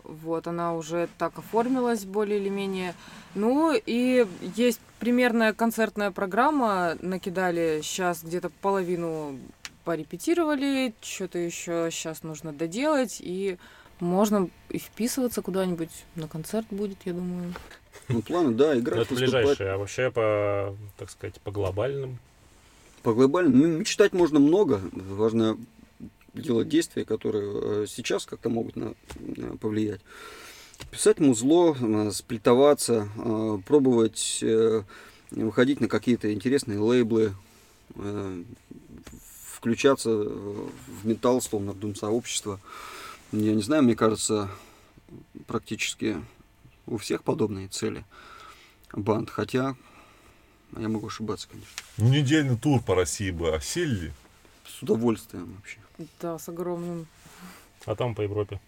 Вот, 0.03 0.47
она 0.47 0.73
уже 0.73 1.07
так 1.17 1.37
оформилась 1.37 2.05
более 2.05 2.39
или 2.39 2.49
менее. 2.49 2.95
Ну, 3.35 3.73
и 3.73 4.25
есть 4.55 4.79
примерная 4.99 5.53
концертная 5.53 6.11
программа. 6.11 6.95
Накидали 7.01 7.81
сейчас 7.83 8.23
где-то 8.23 8.49
половину 8.49 9.37
порепетировали, 9.83 10.93
что-то 11.01 11.37
еще 11.37 11.89
сейчас 11.91 12.23
нужно 12.23 12.53
доделать, 12.53 13.17
и 13.19 13.57
можно 13.99 14.49
и 14.69 14.77
вписываться 14.77 15.41
куда-нибудь. 15.41 15.89
На 16.15 16.27
концерт 16.27 16.67
будет, 16.71 16.97
я 17.05 17.13
думаю. 17.13 17.53
Ну, 18.07 18.21
планы, 18.21 18.51
да, 18.51 18.77
играть, 18.77 19.05
это 19.05 19.13
выступать. 19.13 19.41
ближайшее, 19.43 19.71
а 19.71 19.77
вообще 19.77 20.11
по, 20.11 20.75
так 20.97 21.09
сказать, 21.09 21.39
по 21.41 21.51
глобальным. 21.51 22.17
По 23.03 23.13
глобальному, 23.13 23.55
ну, 23.55 23.79
мечтать 23.79 24.13
можно 24.13 24.39
много. 24.39 24.81
Важно 24.91 25.57
делать 26.33 26.69
действия, 26.69 27.05
которые 27.05 27.83
э, 27.83 27.85
сейчас 27.87 28.25
как-то 28.25 28.49
могут 28.49 28.75
на, 28.75 28.93
на 29.19 29.57
повлиять. 29.57 30.01
Писать 30.91 31.19
музло, 31.19 31.75
э, 31.79 32.11
сплитоваться, 32.11 33.09
э, 33.17 33.57
пробовать 33.65 34.43
выходить 35.31 35.79
на 35.79 35.87
какие-то 35.87 36.33
интересные 36.33 36.79
лейблы, 36.79 37.35
включаться 39.53 40.09
в 40.09 41.03
металл, 41.03 41.39
словно 41.39 41.73
в 41.73 41.79
дум 41.79 41.93
сообщества. 41.93 42.59
Я 43.31 43.53
не 43.53 43.61
знаю, 43.61 43.83
мне 43.83 43.95
кажется, 43.95 44.49
практически 45.47 46.17
у 46.87 46.97
всех 46.97 47.23
подобные 47.23 47.67
цели 47.67 48.03
банд. 48.93 49.29
Хотя 49.29 49.75
я 50.77 50.89
могу 50.89 51.07
ошибаться, 51.07 51.47
конечно. 51.49 51.71
Ну, 51.97 52.09
недельный 52.09 52.57
тур 52.57 52.81
по 52.81 52.95
России 52.95 53.31
бы 53.31 53.53
осилили. 53.53 54.13
С 54.65 54.81
удовольствием 54.81 55.53
вообще. 55.55 55.77
Да, 56.21 56.39
с 56.39 56.49
огромным. 56.49 57.07
А 57.85 57.95
там 57.95 58.15
по 58.15 58.21
Европе. 58.21 58.59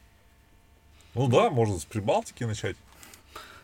Ну 1.16 1.28
да, 1.28 1.50
можно 1.50 1.78
с 1.78 1.86
Прибалтики 1.86 2.44
начать. 2.44 2.78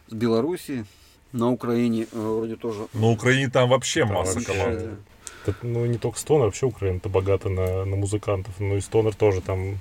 С 0.08 0.14
Белоруссии, 0.14 0.86
на 1.32 1.50
Украине 1.52 2.08
э, 2.12 2.20
вроде 2.20 2.56
тоже. 2.56 2.88
На 2.94 3.08
Украине 3.08 3.50
там 3.50 3.70
вообще 3.70 4.02
Там 4.02 4.14
масса 4.14 4.36
вообще, 4.36 4.54
команд. 4.54 4.80
да. 4.80 4.96
Это, 5.46 5.66
ну, 5.66 5.86
не 5.86 5.98
только 5.98 6.20
Стонер, 6.20 6.46
вообще 6.46 6.66
Украина-то 6.66 7.10
богата 7.10 7.50
на, 7.50 7.86
на 7.86 7.96
музыкантов. 7.96 8.60
Ну 8.60 8.78
и 8.78 8.82
Стонер 8.82 9.16
тоже 9.16 9.42
там 9.42 9.80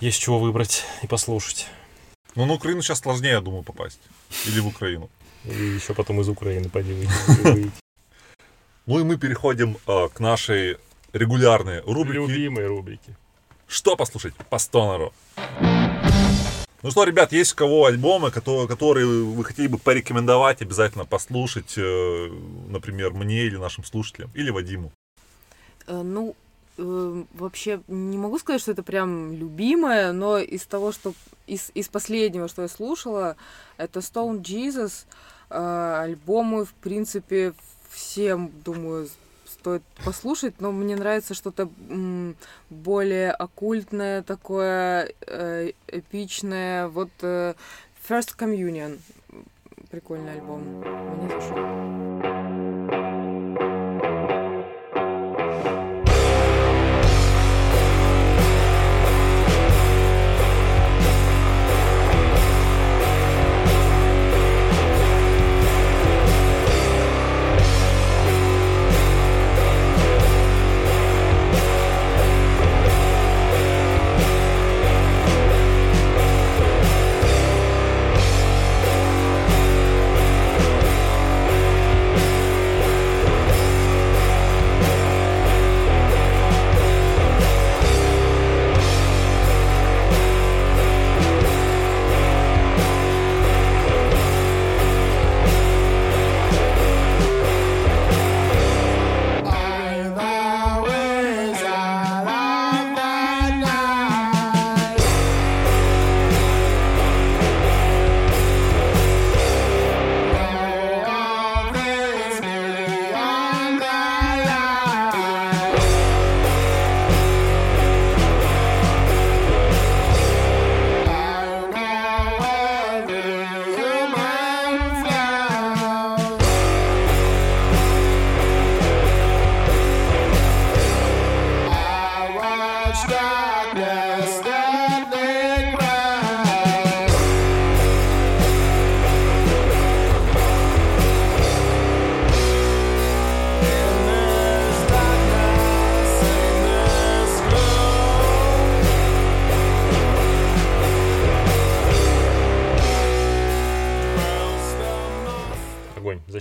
есть 0.00 0.20
чего 0.20 0.38
выбрать 0.38 0.84
и 1.02 1.06
послушать. 1.06 1.66
Но 2.34 2.46
на 2.46 2.54
Украину 2.54 2.82
сейчас 2.82 3.00
сложнее, 3.00 3.32
я 3.32 3.40
думаю, 3.40 3.62
попасть. 3.62 4.00
Или 4.46 4.60
в 4.60 4.66
Украину. 4.68 5.10
И 5.44 5.52
еще 5.76 5.94
потом 5.94 6.20
из 6.20 6.28
Украины 6.28 6.68
пойди 6.68 6.92
выйти- 6.94 7.52
выйти. 7.52 7.72
Ну 8.86 9.00
и 9.00 9.04
мы 9.04 9.16
переходим 9.18 9.76
э, 9.86 10.08
к 10.12 10.20
нашей 10.20 10.76
регулярной 11.12 11.80
рубрике 11.80 12.20
Любимые 12.26 12.66
рубрики. 12.68 13.14
«Что 13.68 13.96
послушать 13.96 14.34
по 14.34 14.58
стонеру?». 14.58 15.12
Ну 16.82 16.90
что, 16.90 17.04
ребят, 17.04 17.30
есть 17.32 17.52
у 17.52 17.56
кого 17.56 17.84
альбомы, 17.84 18.30
которые, 18.30 18.66
которые 18.66 19.06
вы 19.06 19.44
хотели 19.44 19.66
бы 19.66 19.76
порекомендовать, 19.76 20.62
обязательно 20.62 21.04
послушать, 21.04 21.74
э, 21.76 22.28
например, 22.68 23.12
мне 23.12 23.44
или 23.44 23.56
нашим 23.58 23.84
слушателям, 23.84 24.30
или 24.34 24.50
Вадиму. 24.50 24.90
Э, 25.86 26.00
Ну, 26.02 26.34
э, 26.78 27.24
вообще 27.34 27.82
не 27.88 28.18
могу 28.18 28.38
сказать, 28.38 28.60
что 28.60 28.72
это 28.72 28.82
прям 28.82 29.32
любимое, 29.32 30.12
но 30.12 30.38
из 30.38 30.66
того, 30.66 30.92
что 30.92 31.14
из, 31.46 31.70
из 31.74 31.88
последнего, 31.88 32.48
что 32.48 32.62
я 32.62 32.68
слушала, 32.68 33.36
это 33.76 34.00
Stone 34.00 34.42
Jesus. 34.42 35.06
Э, 35.50 36.00
Альбомы, 36.02 36.64
в 36.64 36.72
принципе, 36.74 37.54
всем, 37.90 38.50
думаю, 38.64 39.08
стоит 39.60 39.82
послушать, 40.04 40.54
но 40.60 40.72
мне 40.72 40.96
нравится 40.96 41.34
что-то 41.34 41.68
более 42.70 43.32
оккультное, 43.32 44.22
такое 44.22 45.12
э, 45.26 45.72
эпичное. 45.86 46.88
Вот 46.88 47.10
э, 47.22 47.54
First 48.08 48.36
Communion. 48.38 48.98
Прикольный 49.90 50.34
альбом. 50.34 50.62
Мне 50.62 51.28
зашел. 51.28 52.09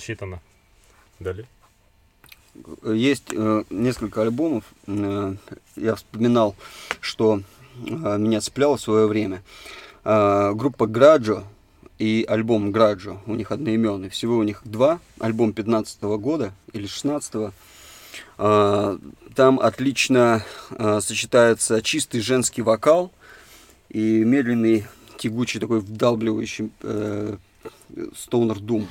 Огонь, 0.09 0.19
засчитано. 0.19 0.41
Далее. 1.19 1.45
Есть 2.83 3.31
э, 3.31 3.63
несколько 3.69 4.21
альбомов. 4.21 4.63
Э, 4.87 5.35
я 5.75 5.95
вспоминал, 5.95 6.55
что 6.99 7.41
э, 7.85 8.17
меня 8.17 8.41
цепляло 8.41 8.77
в 8.77 8.81
свое 8.81 9.07
время. 9.07 9.41
Э, 10.03 10.53
группа 10.53 10.87
Граджо 10.87 11.43
и 11.99 12.25
альбом 12.27 12.71
Граджо. 12.71 13.19
У 13.27 13.35
них 13.35 13.51
одноименный. 13.51 14.09
Всего 14.09 14.37
у 14.37 14.43
них 14.43 14.61
два. 14.65 14.99
Альбом 15.19 15.53
15 15.53 16.01
года 16.01 16.53
или 16.73 16.87
16 16.87 17.53
Э, 18.37 18.97
Там 19.35 19.59
отлично 19.59 20.43
э, 20.71 20.99
сочетается 21.01 21.81
чистый 21.81 22.19
женский 22.21 22.63
вокал 22.63 23.11
и 23.89 24.23
медленный, 24.25 24.85
тягучий 25.17 25.59
такой 25.59 25.79
вдалбливающий 25.79 26.71
э, 26.81 27.37
Stoner 27.93 28.57
Doom. 28.59 28.87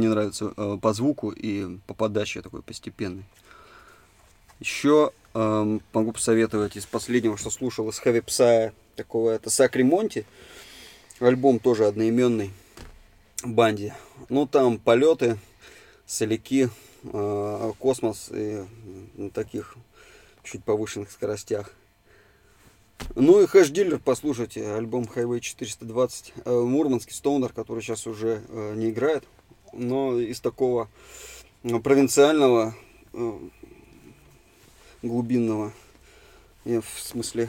Они 0.00 0.08
нравятся 0.08 0.52
э, 0.56 0.78
по 0.80 0.92
звуку 0.92 1.30
и 1.30 1.78
по 1.86 1.94
подаче 1.94 2.42
такой 2.42 2.62
постепенной. 2.62 3.24
Еще 4.58 5.12
эм, 5.34 5.82
могу 5.92 6.12
посоветовать 6.12 6.76
из 6.76 6.86
последнего, 6.86 7.36
что 7.36 7.50
слушал 7.50 7.88
из 7.88 8.00
Heavy 8.00 8.24
Psy, 8.24 8.72
такого 8.96 9.30
это 9.30 9.50
Сакри 9.50 9.82
Монти. 9.82 10.26
Альбом 11.20 11.58
тоже 11.58 11.86
одноименный 11.86 12.50
банде. 13.44 13.94
Ну, 14.30 14.46
там 14.46 14.78
полеты, 14.78 15.38
соляки, 16.06 16.70
э, 17.04 17.72
космос 17.78 18.30
и 18.32 18.64
на 19.14 19.30
таких 19.30 19.76
чуть 20.42 20.64
повышенных 20.64 21.10
скоростях. 21.10 21.72
Ну 23.14 23.42
и 23.42 23.46
Хэш 23.46 23.70
Дилер, 23.70 23.98
послушайте, 23.98 24.72
альбом 24.72 25.04
Highway 25.04 25.40
420, 25.40 26.34
э, 26.44 26.50
Мурманский 26.50 27.14
Стоунер, 27.14 27.52
который 27.52 27.82
сейчас 27.82 28.06
уже 28.06 28.42
э, 28.48 28.74
не 28.76 28.90
играет, 28.90 29.24
но 29.72 30.18
из 30.18 30.40
такого 30.40 30.88
э, 31.62 31.78
провинциального, 31.78 32.74
э, 33.12 33.38
глубинного, 35.02 35.72
э, 36.64 36.80
в 36.80 37.00
смысле, 37.00 37.48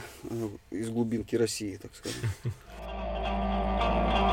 из 0.70 0.90
глубинки 0.90 1.36
России, 1.36 1.78
так 1.78 1.92
сказать. 1.96 2.18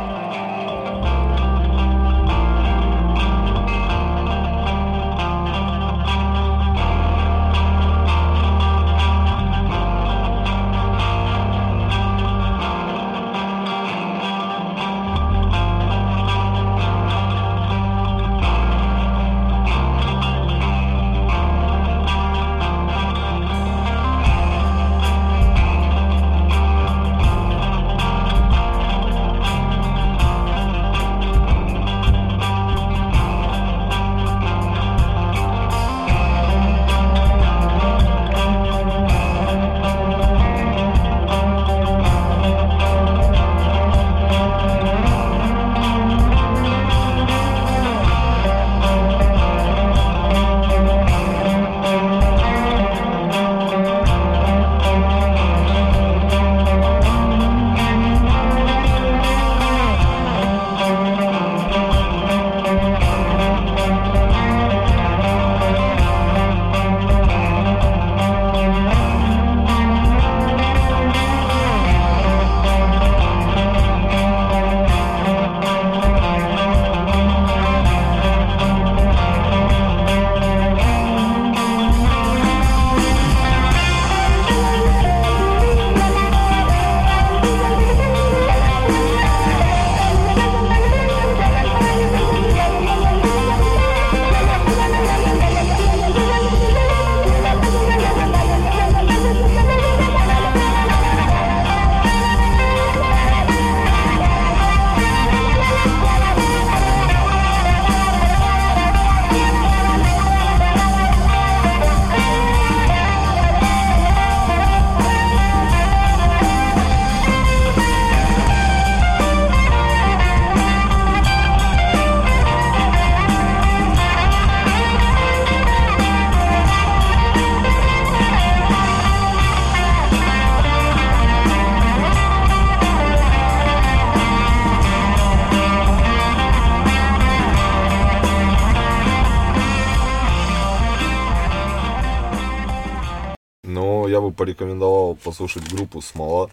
порекомендовал 144.38 145.16
послушать 145.16 145.68
группу 145.70 146.00
Смола. 146.00 146.50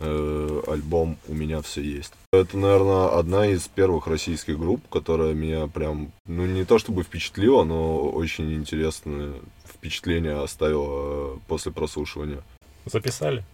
Э, 0.00 0.62
альбом 0.68 1.16
«У 1.26 1.34
меня 1.34 1.60
все 1.60 1.82
есть». 1.82 2.12
Это, 2.32 2.56
наверное, 2.56 3.18
одна 3.18 3.46
из 3.46 3.66
первых 3.66 4.06
российских 4.06 4.56
групп, 4.56 4.86
которая 4.88 5.34
меня 5.34 5.66
прям, 5.66 6.12
ну 6.26 6.46
не 6.46 6.64
то 6.64 6.78
чтобы 6.78 7.02
впечатлила, 7.02 7.64
но 7.64 8.08
очень 8.10 8.54
интересное 8.54 9.32
впечатление 9.66 10.40
оставила 10.40 11.34
э, 11.34 11.38
после 11.48 11.72
прослушивания. 11.72 12.44
Записали? 12.84 13.44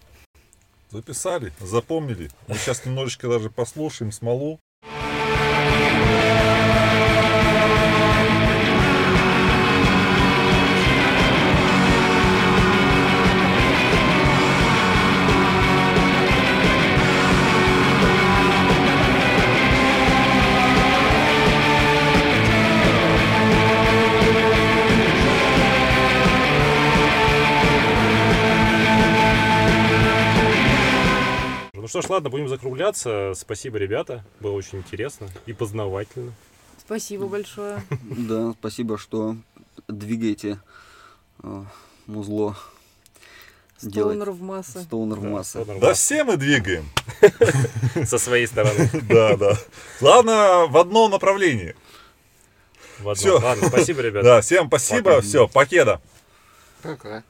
Записали, 0.90 1.52
запомнили. 1.60 2.30
Мы 2.46 2.56
сейчас 2.56 2.84
немножечко 2.84 3.28
даже 3.28 3.48
послушаем 3.48 4.12
смолу. 4.12 4.60
Что 31.94 32.02
ж, 32.02 32.10
ладно, 32.10 32.28
будем 32.28 32.48
закругляться. 32.48 33.34
Спасибо, 33.36 33.78
ребята. 33.78 34.24
Было 34.40 34.54
очень 34.54 34.78
интересно 34.78 35.28
и 35.46 35.52
познавательно. 35.52 36.32
Спасибо 36.76 37.28
большое. 37.28 37.84
Да, 38.02 38.52
спасибо, 38.58 38.98
что 38.98 39.36
двигаете 39.86 40.60
э, 41.44 41.62
музло. 42.06 42.56
Стоунер 43.76 44.32
в 44.32 44.42
массы. 44.42 44.82
Стоунер 44.82 45.20
в 45.20 45.22
Да, 45.22 45.28
массы. 45.28 45.64
Да 45.80 45.94
все 45.94 46.24
мы 46.24 46.36
двигаем. 46.36 46.90
Со 48.04 48.18
своей 48.18 48.48
стороны. 48.48 48.90
Да, 49.08 49.36
да. 49.36 49.56
Главное, 50.00 50.66
в 50.66 50.76
одном 50.76 51.12
направлении. 51.12 51.76
В 52.98 53.08
одном. 53.08 53.14
Всё. 53.14 53.38
Ладно, 53.38 53.68
спасибо, 53.68 54.00
ребята. 54.00 54.24
Да, 54.24 54.40
всем 54.40 54.66
спасибо. 54.66 55.20
Все, 55.20 55.46
покеда. 55.46 56.00
Пока. 56.82 57.22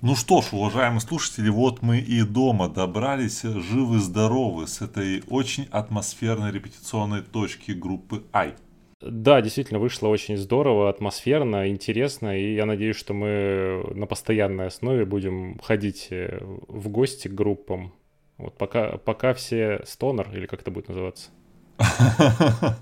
Ну 0.00 0.14
что 0.14 0.42
ж, 0.42 0.52
уважаемые 0.52 1.00
слушатели, 1.00 1.48
вот 1.48 1.82
мы 1.82 1.98
и 1.98 2.22
дома 2.22 2.68
добрались, 2.68 3.42
живы-здоровы, 3.42 4.68
с 4.68 4.80
этой 4.80 5.24
очень 5.28 5.66
атмосферной 5.72 6.52
репетиционной 6.52 7.22
точки 7.22 7.72
группы 7.72 8.22
Ай. 8.32 8.54
Да, 9.00 9.42
действительно 9.42 9.80
вышло 9.80 10.06
очень 10.06 10.36
здорово, 10.36 10.88
атмосферно, 10.88 11.68
интересно, 11.68 12.38
и 12.38 12.54
я 12.54 12.64
надеюсь, 12.64 12.94
что 12.94 13.12
мы 13.12 13.92
на 13.92 14.06
постоянной 14.06 14.68
основе 14.68 15.04
будем 15.04 15.58
ходить 15.58 16.06
э, 16.10 16.38
в 16.68 16.88
гости 16.90 17.26
к 17.26 17.34
группам. 17.34 17.92
Вот 18.36 18.56
пока, 18.56 18.98
пока 18.98 19.34
все 19.34 19.82
стонер, 19.84 20.30
или 20.32 20.46
как 20.46 20.60
это 20.60 20.70
будет 20.70 20.86
называться? 20.88 21.30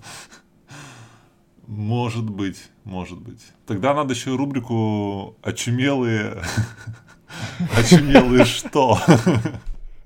Может 1.67 2.31
быть, 2.31 2.63
может 2.85 3.21
быть. 3.21 3.41
Тогда 3.67 3.93
надо 3.93 4.15
еще 4.15 4.37
рубрику 4.37 5.37
«Очумелые...» 5.43 6.41
«Очумелые 7.77 8.45
что?» 8.45 8.99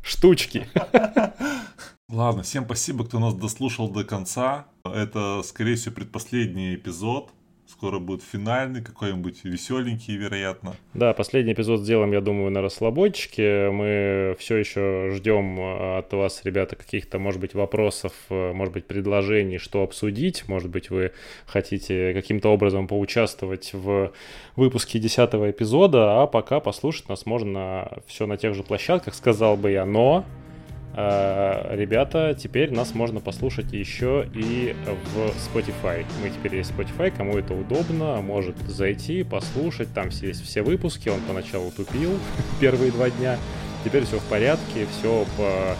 Штучки. 0.03 0.69
Ладно, 2.09 2.43
всем 2.43 2.65
спасибо, 2.65 3.05
кто 3.05 3.19
нас 3.19 3.35
дослушал 3.35 3.89
до 3.89 4.05
конца. 4.05 4.67
Это, 4.85 5.43
скорее 5.45 5.77
всего, 5.77 5.95
предпоследний 5.95 6.75
эпизод. 6.75 7.31
Скоро 7.71 8.01
будет 8.01 8.23
финальный, 8.25 8.83
какой-нибудь 8.83 9.45
веселенький, 9.45 10.17
вероятно. 10.17 10.75
Да, 10.93 11.15
последний 11.15 11.53
эпизод 11.53 11.81
сделаем, 11.81 12.11
я 12.11 12.21
думаю, 12.21 12.51
на 12.51 12.63
расслабончике. 12.63 13.71
Мы 13.71 14.35
все 14.41 14.57
еще 14.57 15.11
ждем 15.13 15.59
э, 15.61 15.99
от 15.99 16.13
вас, 16.13 16.41
ребята, 16.45 16.75
каких-то, 16.75 17.21
может 17.21 17.41
быть, 17.41 17.55
вопросов, 17.55 18.13
э, 18.29 18.53
может 18.53 18.75
быть, 18.75 18.87
предложений, 18.87 19.59
что 19.59 19.85
обсудить. 19.85 20.49
Может 20.49 20.69
быть, 20.69 20.91
вы 20.91 21.13
хотите 21.47 22.13
каким-то 22.13 22.49
образом 22.49 22.89
поучаствовать 22.89 23.71
в 23.73 24.13
выпуске 24.57 24.99
10 24.99 25.31
эпизода, 25.35 26.23
а 26.23 26.27
пока 26.27 26.59
послушать 26.59 27.09
нас 27.09 27.25
можно 27.25 28.03
все 28.09 28.27
на 28.27 28.37
тех 28.37 28.55
же 28.55 28.65
площадках, 28.65 29.15
сказал 29.15 29.57
бы 29.57 29.71
я, 29.71 29.87
но 29.87 30.25
Ребята, 31.71 32.37
теперь 32.39 32.73
нас 32.73 32.95
можно 32.95 33.21
послушать 33.21 33.73
еще 33.73 34.29
и 34.35 34.75
в 35.15 35.19
Spotify. 35.49 36.05
Мы 36.23 36.31
теперь 36.31 36.57
есть 36.57 36.73
Spotify, 36.73 37.13
кому 37.17 37.39
это 37.39 37.55
удобно, 37.55 38.21
может 38.21 38.57
зайти, 38.67 39.23
послушать. 39.23 39.93
Там 39.95 40.09
есть 40.09 40.45
все 40.45 40.63
выпуски. 40.63 41.09
Он 41.09 41.21
поначалу 41.21 41.71
тупил 41.71 42.19
первые 42.61 42.91
два 42.93 43.11
дня. 43.11 43.39
Теперь 43.85 44.05
все 44.05 44.19
в 44.19 44.25
порядке, 44.25 44.87
все 44.99 45.25
по 45.37 45.77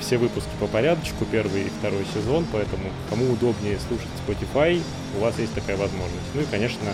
все 0.00 0.18
выпуски 0.18 0.50
по 0.60 0.66
порядочку, 0.66 1.24
первый 1.24 1.62
и 1.62 1.70
второй 1.80 2.04
сезон, 2.14 2.46
поэтому 2.52 2.90
кому 3.10 3.32
удобнее 3.32 3.78
слушать 3.88 4.08
Spotify, 4.26 4.80
у 5.16 5.20
вас 5.20 5.38
есть 5.38 5.54
такая 5.54 5.76
возможность. 5.76 6.26
Ну 6.34 6.42
и, 6.42 6.44
конечно, 6.44 6.88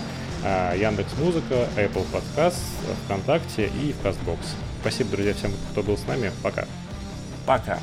Яндекс 0.75 1.13
Музыка, 1.19 1.67
Apple 1.77 2.05
Podcast, 2.11 2.59
ВКонтакте 3.05 3.69
и 3.81 3.93
в 3.93 4.05
Castbox. 4.05 4.39
Спасибо, 4.81 5.11
друзья, 5.11 5.33
всем, 5.33 5.51
кто 5.71 5.83
был 5.83 5.97
с 5.97 6.05
нами. 6.07 6.31
Пока. 6.41 6.65
Пока. 7.45 7.79